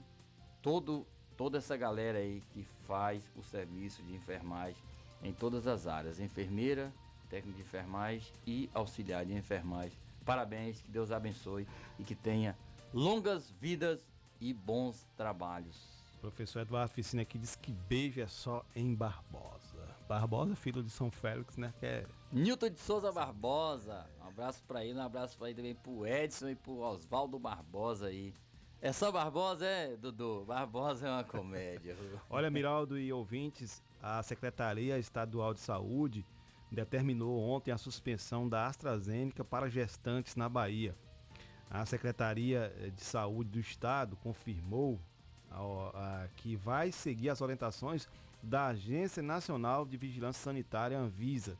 [0.61, 1.05] todo,
[1.35, 4.81] toda essa galera aí que faz o serviço de enfermagem
[5.23, 6.93] em todas as áreas, enfermeira,
[7.29, 9.97] técnico de enfermagem e auxiliar de enfermagem.
[10.23, 11.67] Parabéns, que Deus abençoe
[11.99, 12.57] e que tenha
[12.93, 14.09] longas vidas
[14.39, 15.95] e bons trabalhos.
[16.21, 19.85] Professor Eduardo Ficina aqui diz que beijo é só em Barbosa.
[20.07, 21.73] Barbosa, filho de São Félix, né?
[21.79, 25.75] Que é Nilton de Souza Barbosa, um abraço pra ele, um abraço pra ele também
[25.75, 28.33] pro Edson e pro Oswaldo Barbosa aí.
[28.85, 30.45] É só Barbosa, é, Dudu?
[30.45, 31.97] Barbosa é uma comédia.
[32.29, 36.23] Olha, Miraldo e ouvintes, a Secretaria Estadual de Saúde
[36.71, 40.95] determinou ontem a suspensão da AstraZeneca para gestantes na Bahia.
[41.67, 45.01] A Secretaria de Saúde do Estado confirmou
[46.35, 48.07] que vai seguir as orientações
[48.39, 51.57] da Agência Nacional de Vigilância Sanitária, Anvisa,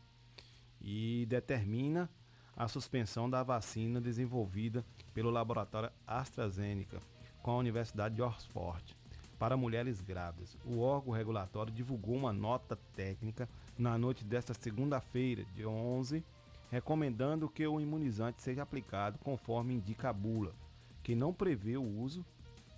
[0.79, 2.07] e determina
[2.55, 7.01] a suspensão da vacina desenvolvida pelo laboratório AstraZeneca
[7.45, 8.97] com a Universidade de Oxford
[9.37, 10.57] para mulheres grávidas.
[10.65, 13.47] O órgão regulatório divulgou uma nota técnica
[13.77, 16.23] na noite desta segunda-feira, dia 11,
[16.71, 20.55] recomendando que o imunizante seja aplicado conforme indica a bula,
[21.03, 22.25] que não prevê o uso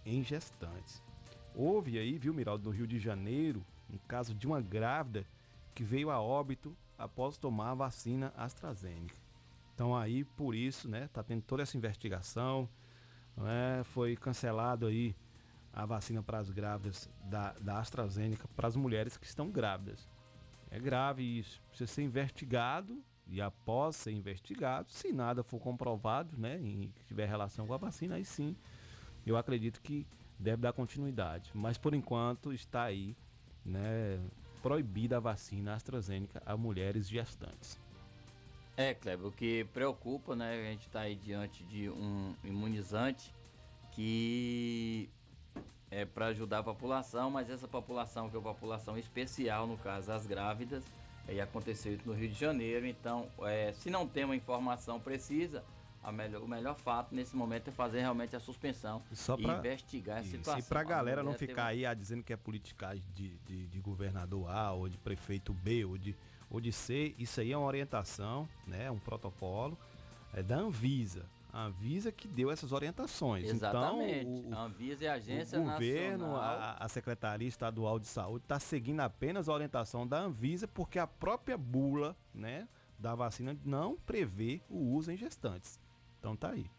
[0.05, 1.01] em gestantes.
[1.55, 5.25] Houve aí, viu, Miraldo, no Rio de Janeiro, um caso de uma grávida
[5.73, 9.15] que veio a óbito após tomar a vacina AstraZeneca.
[9.73, 12.67] Então aí, por isso, né, tá tendo toda essa investigação,
[13.37, 15.15] né, foi cancelado aí
[15.71, 20.09] a vacina para as grávidas da, da AstraZeneca para as mulheres que estão grávidas.
[20.71, 26.59] É grave isso, precisa ser investigado e após ser investigado, se nada for comprovado, né,
[26.59, 28.55] e tiver relação com a vacina, aí sim,
[29.25, 30.07] eu acredito que
[30.39, 31.51] deve dar continuidade.
[31.53, 33.15] Mas por enquanto está aí,
[33.63, 34.19] né,
[34.61, 37.79] proibida a vacina AstraZeneca a mulheres gestantes.
[38.77, 40.53] É, Kleber, o que preocupa, né?
[40.53, 43.33] A gente está aí diante de um imunizante
[43.91, 45.09] que
[45.89, 50.11] é para ajudar a população, mas essa população que é uma população especial, no caso
[50.11, 50.83] as grávidas,
[51.27, 55.63] aí aconteceu isso no Rio de Janeiro, então é, se não tem uma informação precisa,
[56.03, 59.57] a melhor, o melhor fato nesse momento é fazer realmente a suspensão Só e pra-
[59.57, 60.59] investigar a Isso, situação.
[60.59, 63.67] E pra A galera não teve- ficar aí ah, dizendo que é politicagem de, de,
[63.67, 66.15] de governador A ou de prefeito B ou de,
[66.49, 68.89] ou de C, isso aí é uma orientação, né?
[68.89, 69.77] Um protocolo
[70.33, 71.25] é da Anvisa.
[71.51, 73.49] A Anvisa que deu essas orientações.
[73.49, 74.29] Exatamente.
[74.29, 78.45] Então, o, a Anvisa e a Agência o governo, a, a Secretaria Estadual de Saúde
[78.45, 82.67] está seguindo apenas a orientação da Anvisa, porque a própria bula né,
[82.99, 85.79] da vacina não prevê o uso em gestantes.
[86.19, 86.69] Então tá aí.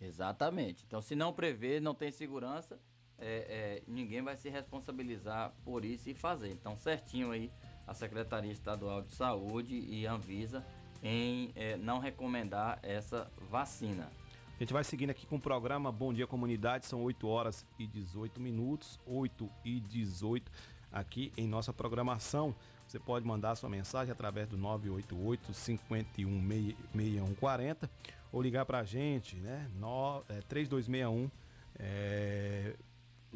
[0.00, 0.84] Exatamente.
[0.86, 2.78] Então, se não prevê, não tem segurança,
[3.18, 6.50] é, é, ninguém vai se responsabilizar por isso e fazer.
[6.50, 7.50] Então, certinho aí
[7.86, 10.64] a Secretaria Estadual de Saúde e a Anvisa
[11.02, 14.10] em é, não recomendar essa vacina.
[14.56, 17.86] A gente vai seguindo aqui com o programa Bom Dia Comunidade, são 8 horas e
[17.86, 20.50] 18 minutos, 8 e 18
[20.90, 22.54] aqui em nossa programação.
[22.88, 27.90] Você pode mandar sua mensagem através do 988 51 6140
[28.32, 29.68] ou ligar pra gente, né?
[29.74, 31.30] No, é, 3261
[31.78, 32.74] é,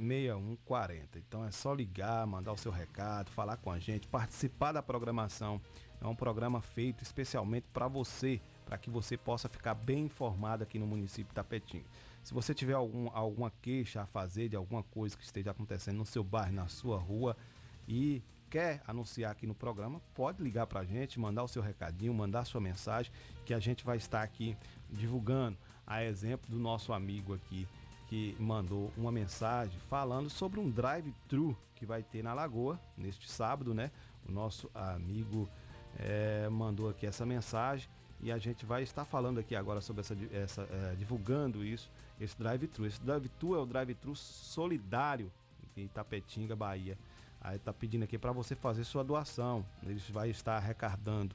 [0.01, 1.19] 6140.
[1.19, 5.61] Então é só ligar, mandar o seu recado, falar com a gente, participar da programação.
[6.01, 10.79] É um programa feito especialmente para você, para que você possa ficar bem informado aqui
[10.79, 11.85] no município de Tapetinho.
[12.23, 16.07] Se você tiver algum, alguma queixa a fazer de alguma coisa que esteja acontecendo no
[16.07, 17.37] seu bairro, na sua rua
[17.87, 22.13] e quer anunciar aqui no programa, pode ligar para a gente, mandar o seu recadinho,
[22.13, 23.13] mandar sua mensagem,
[23.45, 24.57] que a gente vai estar aqui
[24.91, 25.57] divulgando.
[25.87, 27.67] A exemplo do nosso amigo aqui
[28.11, 33.73] que mandou uma mensagem falando sobre um drive-thru que vai ter na Lagoa neste sábado,
[33.73, 33.93] né?
[34.29, 35.49] O nosso amigo
[35.97, 37.89] eh, mandou aqui essa mensagem
[38.21, 41.89] e a gente vai estar falando aqui agora sobre essa, essa eh, divulgando isso,
[42.21, 42.85] esse drive-thru.
[42.85, 45.31] Esse drive-thru é o drive-thru solidário
[45.77, 46.99] em Itapetinga, Bahia.
[47.41, 49.65] Aí tá pedindo aqui para você fazer sua doação.
[49.85, 51.33] Eles vai estar arrecadando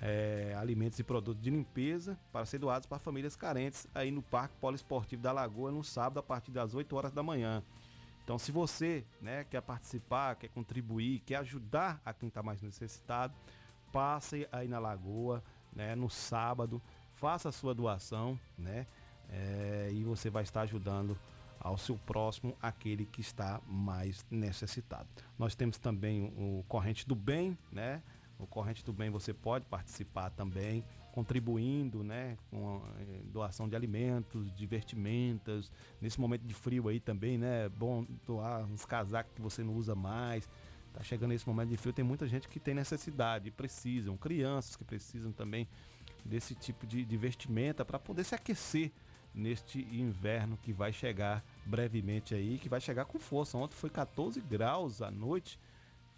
[0.00, 4.54] é, alimentos e produtos de limpeza para ser doados para famílias carentes aí no Parque
[4.60, 7.62] Poliesportivo da Lagoa no sábado a partir das 8 horas da manhã.
[8.24, 13.34] Então, se você né, quer participar, quer contribuir, quer ajudar a quem está mais necessitado,
[13.92, 16.80] passe aí na Lagoa né, no sábado,
[17.14, 18.86] faça a sua doação, né?
[19.30, 21.16] é, e você vai estar ajudando
[21.58, 25.06] ao seu próximo, aquele que está mais necessitado.
[25.38, 28.02] Nós temos também o Corrente do Bem, né?
[28.40, 32.36] O Corrente do Bem você pode participar também, contribuindo, né?
[32.50, 35.70] Com eh, doação de alimentos, de vestimentas.
[36.00, 37.66] Nesse momento de frio aí também, né?
[37.66, 40.48] É bom doar uns casacos que você não usa mais.
[40.92, 44.84] Tá chegando esse momento de frio, tem muita gente que tem necessidade, precisam, crianças que
[44.84, 45.68] precisam também
[46.24, 48.90] desse tipo de, de vestimenta para poder se aquecer
[49.32, 53.56] neste inverno que vai chegar brevemente aí, que vai chegar com força.
[53.56, 55.58] Ontem foi 14 graus à noite,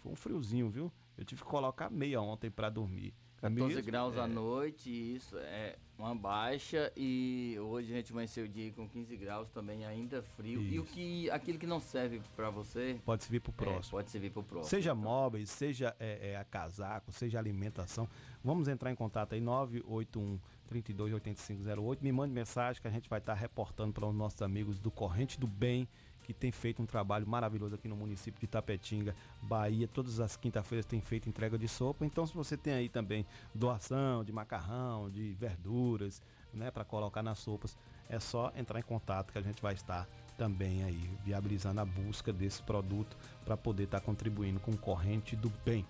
[0.01, 0.91] foi um friozinho, viu?
[1.17, 3.13] Eu tive que colocar meia ontem para dormir.
[3.43, 8.45] 14 Mesmo, graus à é, noite, isso é uma baixa e hoje a gente amanheceu
[8.45, 10.61] o dia com 15 graus também ainda frio.
[10.61, 10.93] E o Isso.
[10.93, 13.91] que aquilo que não serve para você Pode servir pro é, próximo.
[13.91, 14.69] pode servir para o próximo.
[14.69, 18.07] Seja móveis, seja é, é, a casaco, seja alimentação.
[18.41, 22.01] Vamos entrar em contato aí, 981 328508.
[22.01, 25.37] Me mande mensagem que a gente vai estar reportando para os nossos amigos do Corrente
[25.37, 25.87] do Bem,
[26.23, 29.87] que tem feito um trabalho maravilhoso aqui no município de Tapetinga, Bahia.
[29.87, 32.05] Todas as quinta-feiras tem feito entrega de sopa.
[32.05, 36.21] Então, se você tem aí também doação de macarrão, de verduras,
[36.53, 37.77] né, para colocar nas sopas,
[38.09, 42.31] é só entrar em contato que a gente vai estar também aí viabilizando a busca
[42.31, 45.85] desse produto para poder estar contribuindo com Corrente do Bem.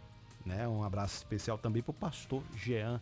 [0.45, 0.68] Né?
[0.68, 2.99] Um abraço especial também para o pastor Jean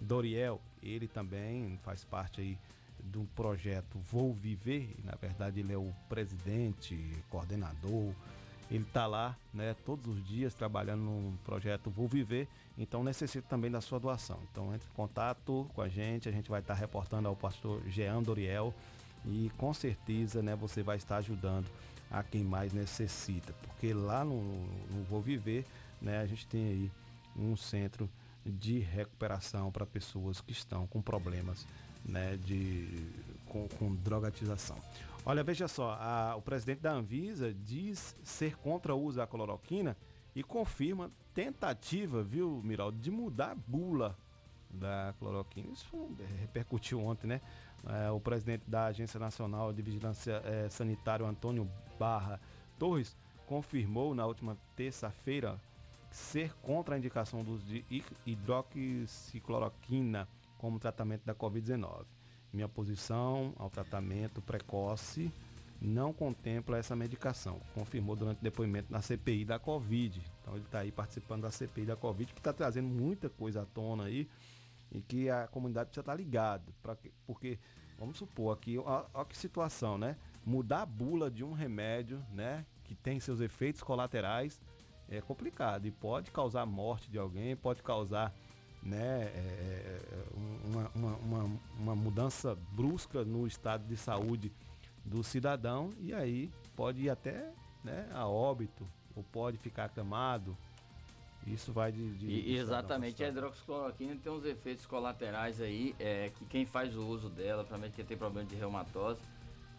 [0.00, 0.60] Doriel.
[0.82, 2.58] Ele também faz parte aí
[3.04, 4.96] do projeto Vou Viver.
[5.04, 6.98] Na verdade, ele é o presidente,
[7.28, 8.12] coordenador.
[8.70, 12.46] Ele está lá, né, todos os dias trabalhando no projeto Vou Viver.
[12.78, 14.38] Então necessita também da sua doação.
[14.50, 16.28] Então entre em contato com a gente.
[16.28, 18.72] A gente vai estar reportando ao pastor Jean Doriel
[19.24, 21.66] e com certeza, né, você vai estar ajudando
[22.10, 25.64] a quem mais necessita, porque lá no, no Vou Viver,
[26.00, 26.90] né, a gente tem aí
[27.36, 28.10] um centro
[28.44, 31.66] de recuperação para pessoas que estão com problemas
[32.10, 33.06] né, de,
[33.46, 34.76] com, com drogatização.
[35.24, 39.96] Olha, veja só, a- o presidente da Anvisa diz ser contra o uso da cloroquina
[40.34, 44.16] e confirma tentativa, viu, Miraldo, de mudar a bula
[44.70, 45.68] da cloroquina.
[45.72, 45.86] Isso
[46.40, 47.40] repercutiu ontem, né?
[47.86, 51.68] Eh, o presidente da Agência Nacional de Vigilância eh, Sanitária, Antônio
[51.98, 52.38] Barra
[52.78, 53.16] Torres,
[53.46, 55.58] confirmou na última terça-feira
[56.10, 60.28] ser contra a indicação do uso de hi- hidroxicloroquina
[60.60, 62.04] como tratamento da Covid-19.
[62.52, 65.32] Minha posição ao tratamento precoce
[65.80, 70.20] não contempla essa medicação, confirmou durante o depoimento na CPI da Covid.
[70.42, 73.64] Então ele está aí participando da CPI da Covid, que está trazendo muita coisa à
[73.64, 74.28] tona aí
[74.92, 76.64] e que a comunidade precisa estar ligada.
[76.82, 77.58] pra que- Porque,
[77.98, 80.16] vamos supor aqui, ó que situação, né?
[80.44, 82.66] Mudar a bula de um remédio, né?
[82.84, 84.60] Que tem seus efeitos colaterais
[85.08, 88.34] é complicado e pode causar morte de alguém, pode causar
[88.82, 90.24] né, é, é,
[90.64, 94.50] uma, uma, uma, uma mudança brusca no estado de saúde
[95.04, 97.50] do cidadão e aí pode ir até
[97.84, 100.56] né, a óbito ou pode ficar acamado.
[101.46, 102.10] Isso vai de.
[102.16, 107.06] de- E- exatamente, a hidroxicloroquina tem uns efeitos colaterais aí, é, que quem faz o
[107.06, 109.20] uso dela, principalmente quem tem problema de reumatose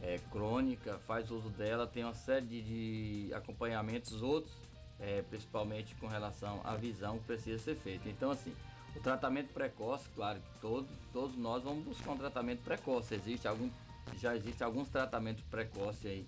[0.02, 2.62] é, crônica, faz uso dela, tem uma série de,
[3.28, 4.52] de acompanhamentos outros,
[5.00, 8.10] é, principalmente com relação à visão que precisa ser feito.
[8.10, 8.54] Então, assim,
[8.96, 13.14] o tratamento precoce, claro que todos, nós vamos buscar um tratamento precoce.
[13.16, 13.70] Existe algum,
[14.18, 16.26] já existem alguns tratamentos precoces aí,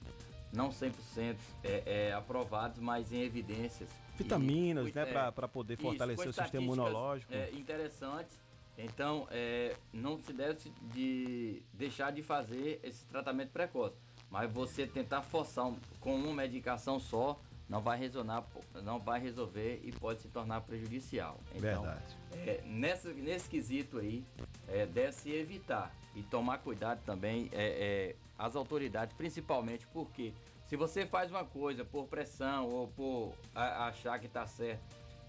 [0.52, 3.90] não 100% é, é, aprovados, mas em evidências.
[4.16, 7.34] E Vitaminas, foi- né, é, pra poder isso, fortalecer foi o sistema imunológico.
[7.34, 8.38] é, interessantes.
[8.78, 13.96] Então, é, não se deve de deixar de fazer esse tratamento precoce.
[14.32, 18.46] Mas você tentar forçar um- com uma medicação só não vai resonar,
[18.84, 21.40] não vai resolver e pode se tornar prejudicial.
[21.56, 22.16] Então, Verdade.
[22.34, 24.24] é, nessa, nesse quesito aí,
[24.68, 30.34] é, deve-se evitar e tomar cuidado também é, é, as autoridades, principalmente porque
[30.68, 34.82] se você faz uma coisa por pressão ou por a- achar que está certo,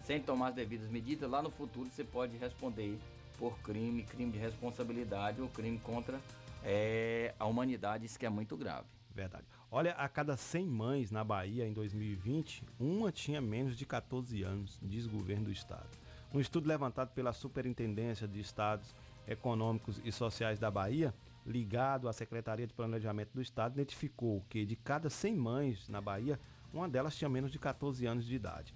[0.02, 2.98] sem tomar as devidas medidas, lá no futuro você pode responder
[3.38, 6.20] por crime, crime de responsabilidade ou crime contra
[6.62, 8.86] é, a humanidade, isso que é muito grave.
[9.14, 9.44] Verdade.
[9.76, 14.78] Olha, a cada 100 mães na Bahia em 2020, uma tinha menos de 14 anos,
[14.80, 15.88] diz o governo do estado.
[16.32, 18.94] Um estudo levantado pela Superintendência de Estados
[19.26, 21.12] Econômicos e Sociais da Bahia,
[21.44, 26.38] ligado à Secretaria de Planejamento do Estado, identificou que de cada 100 mães na Bahia,
[26.72, 28.72] uma delas tinha menos de 14 anos de idade.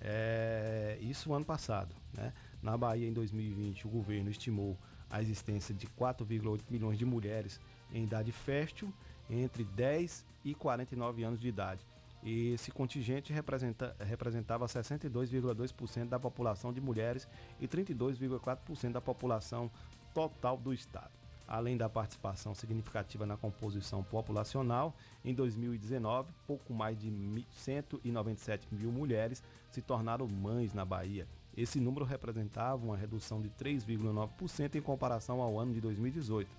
[0.00, 1.92] É, isso ano passado.
[2.16, 2.32] Né?
[2.62, 4.78] Na Bahia, em 2020, o governo estimou
[5.10, 7.60] a existência de 4,8 milhões de mulheres
[7.92, 8.94] em idade fértil
[9.30, 11.86] entre 10 e 49 anos de idade.
[12.22, 17.28] E esse contingente representa, representava 62,2% da população de mulheres
[17.60, 19.70] e 32,4% da população
[20.14, 21.10] total do estado.
[21.48, 28.90] Além da participação significativa na composição populacional, em 2019, pouco mais de mi- 197 mil
[28.90, 31.28] mulheres se tornaram mães na Bahia.
[31.56, 36.50] Esse número representava uma redução de 3,9% em comparação ao ano de 2018,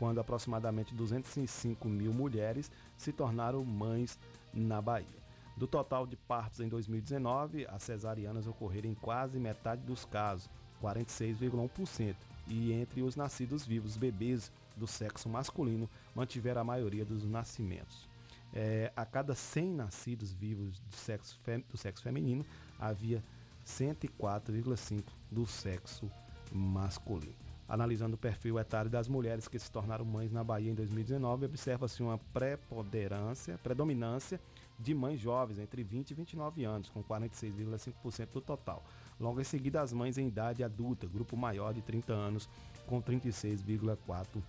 [0.00, 4.18] quando aproximadamente 205 mil mulheres se tornaram mães
[4.50, 5.20] na Bahia.
[5.58, 10.48] Do total de partos em 2019, as cesarianas ocorreram em quase metade dos casos,
[10.82, 12.16] 46,1%.
[12.48, 18.08] E entre os nascidos vivos, bebês do sexo masculino mantiveram a maioria dos nascimentos.
[18.54, 22.42] É, a cada 100 nascidos vivos do sexo, fem- do sexo feminino,
[22.78, 23.22] havia
[23.66, 26.10] 104,5 do sexo
[26.50, 27.49] masculino.
[27.70, 32.02] Analisando o perfil etário das mulheres que se tornaram mães na Bahia em 2019, observa-se
[32.02, 34.40] uma preponderância, predominância
[34.76, 38.82] de mães jovens entre 20 e 29 anos, com 46,5% do total.
[39.20, 42.48] Logo em seguida, as mães em idade adulta, grupo maior de 30 anos,
[42.88, 44.42] com 36,4%.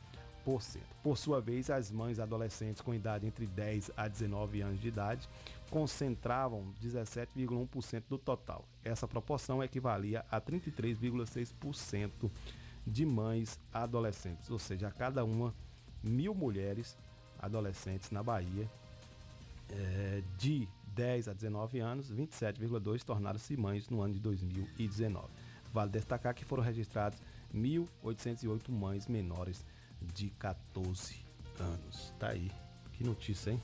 [1.03, 5.29] Por sua vez, as mães adolescentes com idade entre 10 a 19 anos de idade
[5.69, 8.65] concentravam 17,1% do total.
[8.83, 12.31] Essa proporção equivalia a 33,6%
[12.85, 15.53] de mães adolescentes, ou seja, a cada uma
[16.03, 16.97] mil mulheres
[17.39, 18.69] adolescentes na Bahia
[19.69, 25.27] eh, de 10 a 19 anos, 27,2 tornaram-se mães no ano de 2019.
[25.73, 27.21] Vale destacar que foram registradas
[27.53, 29.65] 1.808 mães menores
[30.01, 31.23] de 14
[31.59, 32.13] anos.
[32.19, 32.51] Tá aí.
[32.93, 33.61] Que notícia, hein?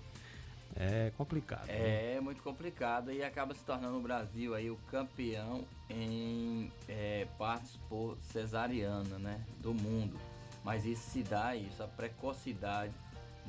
[0.80, 1.68] É complicado.
[1.68, 2.16] né?
[2.16, 7.78] É muito complicado e acaba se tornando o Brasil aí o campeão em é, partos
[7.90, 10.20] por cesariana, né, do mundo.
[10.64, 12.94] Mas isso se dá isso, a precocidade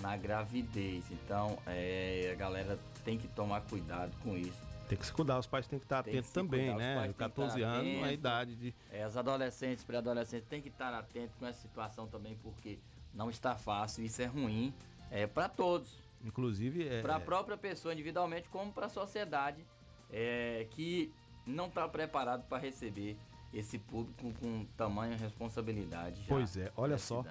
[0.00, 1.04] na gravidez.
[1.10, 4.66] Então, é, a galera tem que tomar cuidado com isso.
[4.88, 6.94] Tem que se cuidar, os pais têm que estar Tem atentos também, né?
[6.94, 8.74] pais têm que 14 estar anos é a idade de.
[8.90, 12.78] É, os adolescentes, pré-adolescentes têm que estar atentos com essa situação também, porque
[13.12, 14.72] não está fácil, isso é ruim
[15.10, 16.07] é, para todos.
[16.24, 19.64] Inclusive, é, Para a própria pessoa individualmente, como para a sociedade,
[20.10, 21.12] é, que
[21.46, 23.16] não está preparado para receber
[23.52, 26.24] esse público com tamanha responsabilidade.
[26.28, 27.24] Pois é, olha só.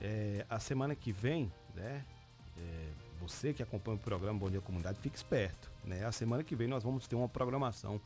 [0.00, 2.04] é, a semana que vem, né?
[2.56, 5.70] é, você que acompanha o programa Bom Dia Comunidade, fique esperto.
[5.84, 6.04] Né?
[6.04, 8.00] A semana que vem nós vamos ter uma programação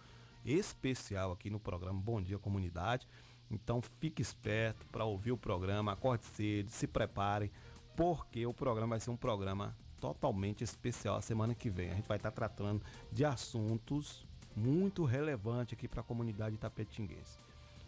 [0.44, 3.06] especial aqui no programa Bom Dia Comunidade.
[3.50, 7.50] Então fique esperto para ouvir o programa, acorde cedo, se preparem,
[7.96, 11.90] porque o programa vai ser um programa totalmente especial a semana que vem.
[11.90, 17.38] A gente vai estar tratando de assuntos muito relevantes aqui para a comunidade tapetinguense.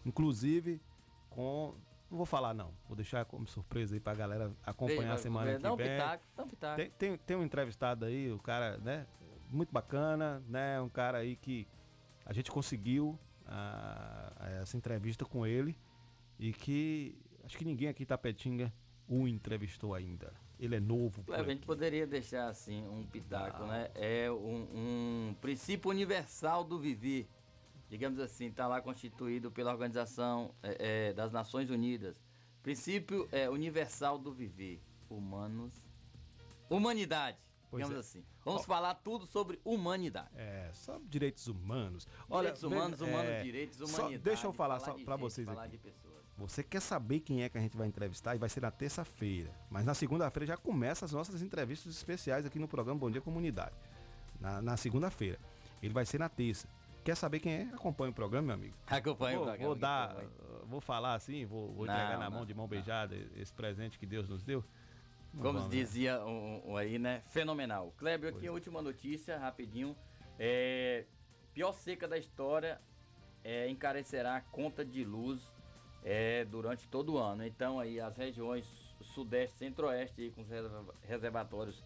[0.04, 0.80] Inclusive
[1.28, 1.74] com.
[2.10, 5.58] Não vou falar não, vou deixar como surpresa aí pra galera acompanhar a Veja, semana
[5.58, 5.88] que um vem.
[5.88, 6.76] pitaco, um pitaco.
[6.76, 9.06] Tem, tem, tem um entrevistado aí, o cara, né?
[9.50, 10.80] Muito bacana, né?
[10.80, 11.66] Um cara aí que
[12.24, 13.18] a gente conseguiu
[14.62, 15.76] essa entrevista com ele
[16.38, 18.72] e que acho que ninguém aqui em Tapetinga
[19.08, 20.32] o entrevistou ainda.
[20.58, 21.22] Ele é novo.
[21.24, 23.66] Cleber, a gente poderia deixar assim um pitaco, Ah.
[23.66, 23.90] né?
[23.94, 24.68] É um,
[25.30, 27.28] um princípio universal do viver.
[27.88, 32.16] Digamos assim, está lá constituído pela Organização é, é, das Nações Unidas.
[32.62, 34.80] Princípio é, universal do viver.
[35.08, 35.72] Humanos.
[36.68, 37.38] Humanidade.
[37.70, 38.00] Pois digamos é.
[38.08, 38.24] assim.
[38.44, 38.64] Vamos Ó.
[38.64, 40.30] falar tudo sobre humanidade.
[40.34, 42.08] É, só direitos humanos.
[42.28, 44.18] Direitos humanos, humanos, é, direitos, só humanidade.
[44.18, 45.80] deixa eu falar, só de para vocês falar aqui.
[46.38, 49.50] Você quer saber quem é que a gente vai entrevistar e vai ser na terça-feira.
[49.70, 53.74] Mas na segunda-feira já começa as nossas entrevistas especiais aqui no programa Bom Dia Comunidade.
[54.38, 55.38] Na, na segunda-feira.
[55.82, 56.68] Ele vai ser na terça.
[57.02, 57.62] Quer saber quem é?
[57.72, 58.74] Acompanha o programa, meu amigo.
[58.86, 60.16] Acompanha o programa, Vou dar,
[60.66, 63.98] vou falar assim, vou, vou Não, entregar na não, mão de mão beijada esse presente
[63.98, 64.62] que Deus nos deu.
[65.32, 65.80] Não Como vamos, né?
[65.80, 67.22] dizia um, um aí, né?
[67.28, 67.94] Fenomenal.
[67.96, 69.96] Kleber, aqui a última notícia, rapidinho.
[70.38, 71.06] É,
[71.54, 72.78] pior seca da história
[73.42, 75.55] é, encarecerá a conta de luz
[76.06, 77.44] é, durante todo o ano.
[77.44, 78.64] Então aí as regiões
[79.02, 81.84] sudeste, centro-oeste aí, com os reserva- reservatórios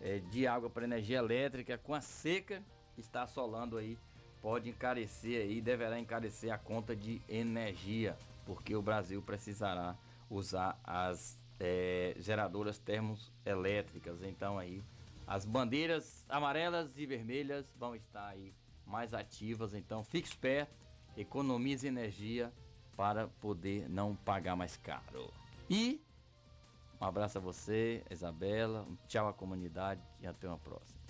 [0.00, 2.60] é, de água para energia elétrica, com a seca
[2.94, 3.96] que está assolando aí,
[4.42, 9.96] pode encarecer aí, deverá encarecer a conta de energia, porque o Brasil precisará
[10.28, 14.20] usar as é, geradoras termoelétricas.
[14.22, 14.82] Então aí
[15.28, 18.52] as bandeiras amarelas e vermelhas vão estar aí
[18.84, 19.74] mais ativas.
[19.74, 20.74] Então fique esperto,
[21.16, 22.52] economize energia
[23.00, 25.32] para poder não pagar mais caro.
[25.70, 26.04] E
[27.00, 31.00] um abraço a você, Isabela, um tchau à comunidade e até uma próxima.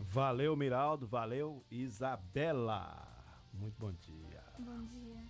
[0.00, 1.06] Valeu, Miraldo.
[1.06, 3.06] Valeu, Isabela.
[3.54, 4.42] Muito bom dia.
[4.58, 5.22] Bom dia.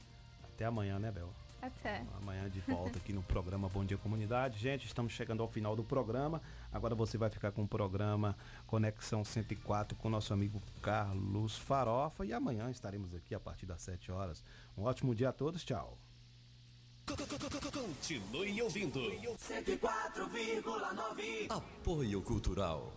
[0.42, 1.34] Até amanhã, né, Bel?
[1.62, 2.04] Até.
[2.20, 4.58] Amanhã de volta aqui no programa Bom Dia Comunidade.
[4.58, 6.40] Gente, estamos chegando ao final do programa.
[6.72, 8.34] Agora você vai ficar com o programa
[8.66, 12.24] Conexão 104 com o nosso amigo Carlos Farofa.
[12.24, 14.42] E amanhã estaremos aqui a partir das 7 horas.
[14.76, 15.62] Um ótimo dia a todos.
[15.64, 15.98] Tchau.
[17.72, 19.00] Continue ouvindo.
[19.00, 21.50] 104,9.
[21.50, 22.92] Apoio Cultural.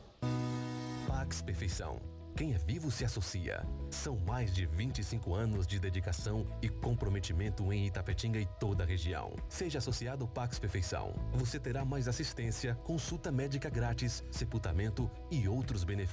[1.08, 2.00] Pax Perfeição.
[2.36, 3.64] Quem é vivo se associa.
[3.92, 9.34] São mais de 25 anos de dedicação e comprometimento em Itapetinga e toda a região.
[9.48, 11.14] Seja associado ao Pax Perfeição.
[11.34, 15.94] Você terá mais assistência, consulta médica grátis, sepultamento e outros benefícios.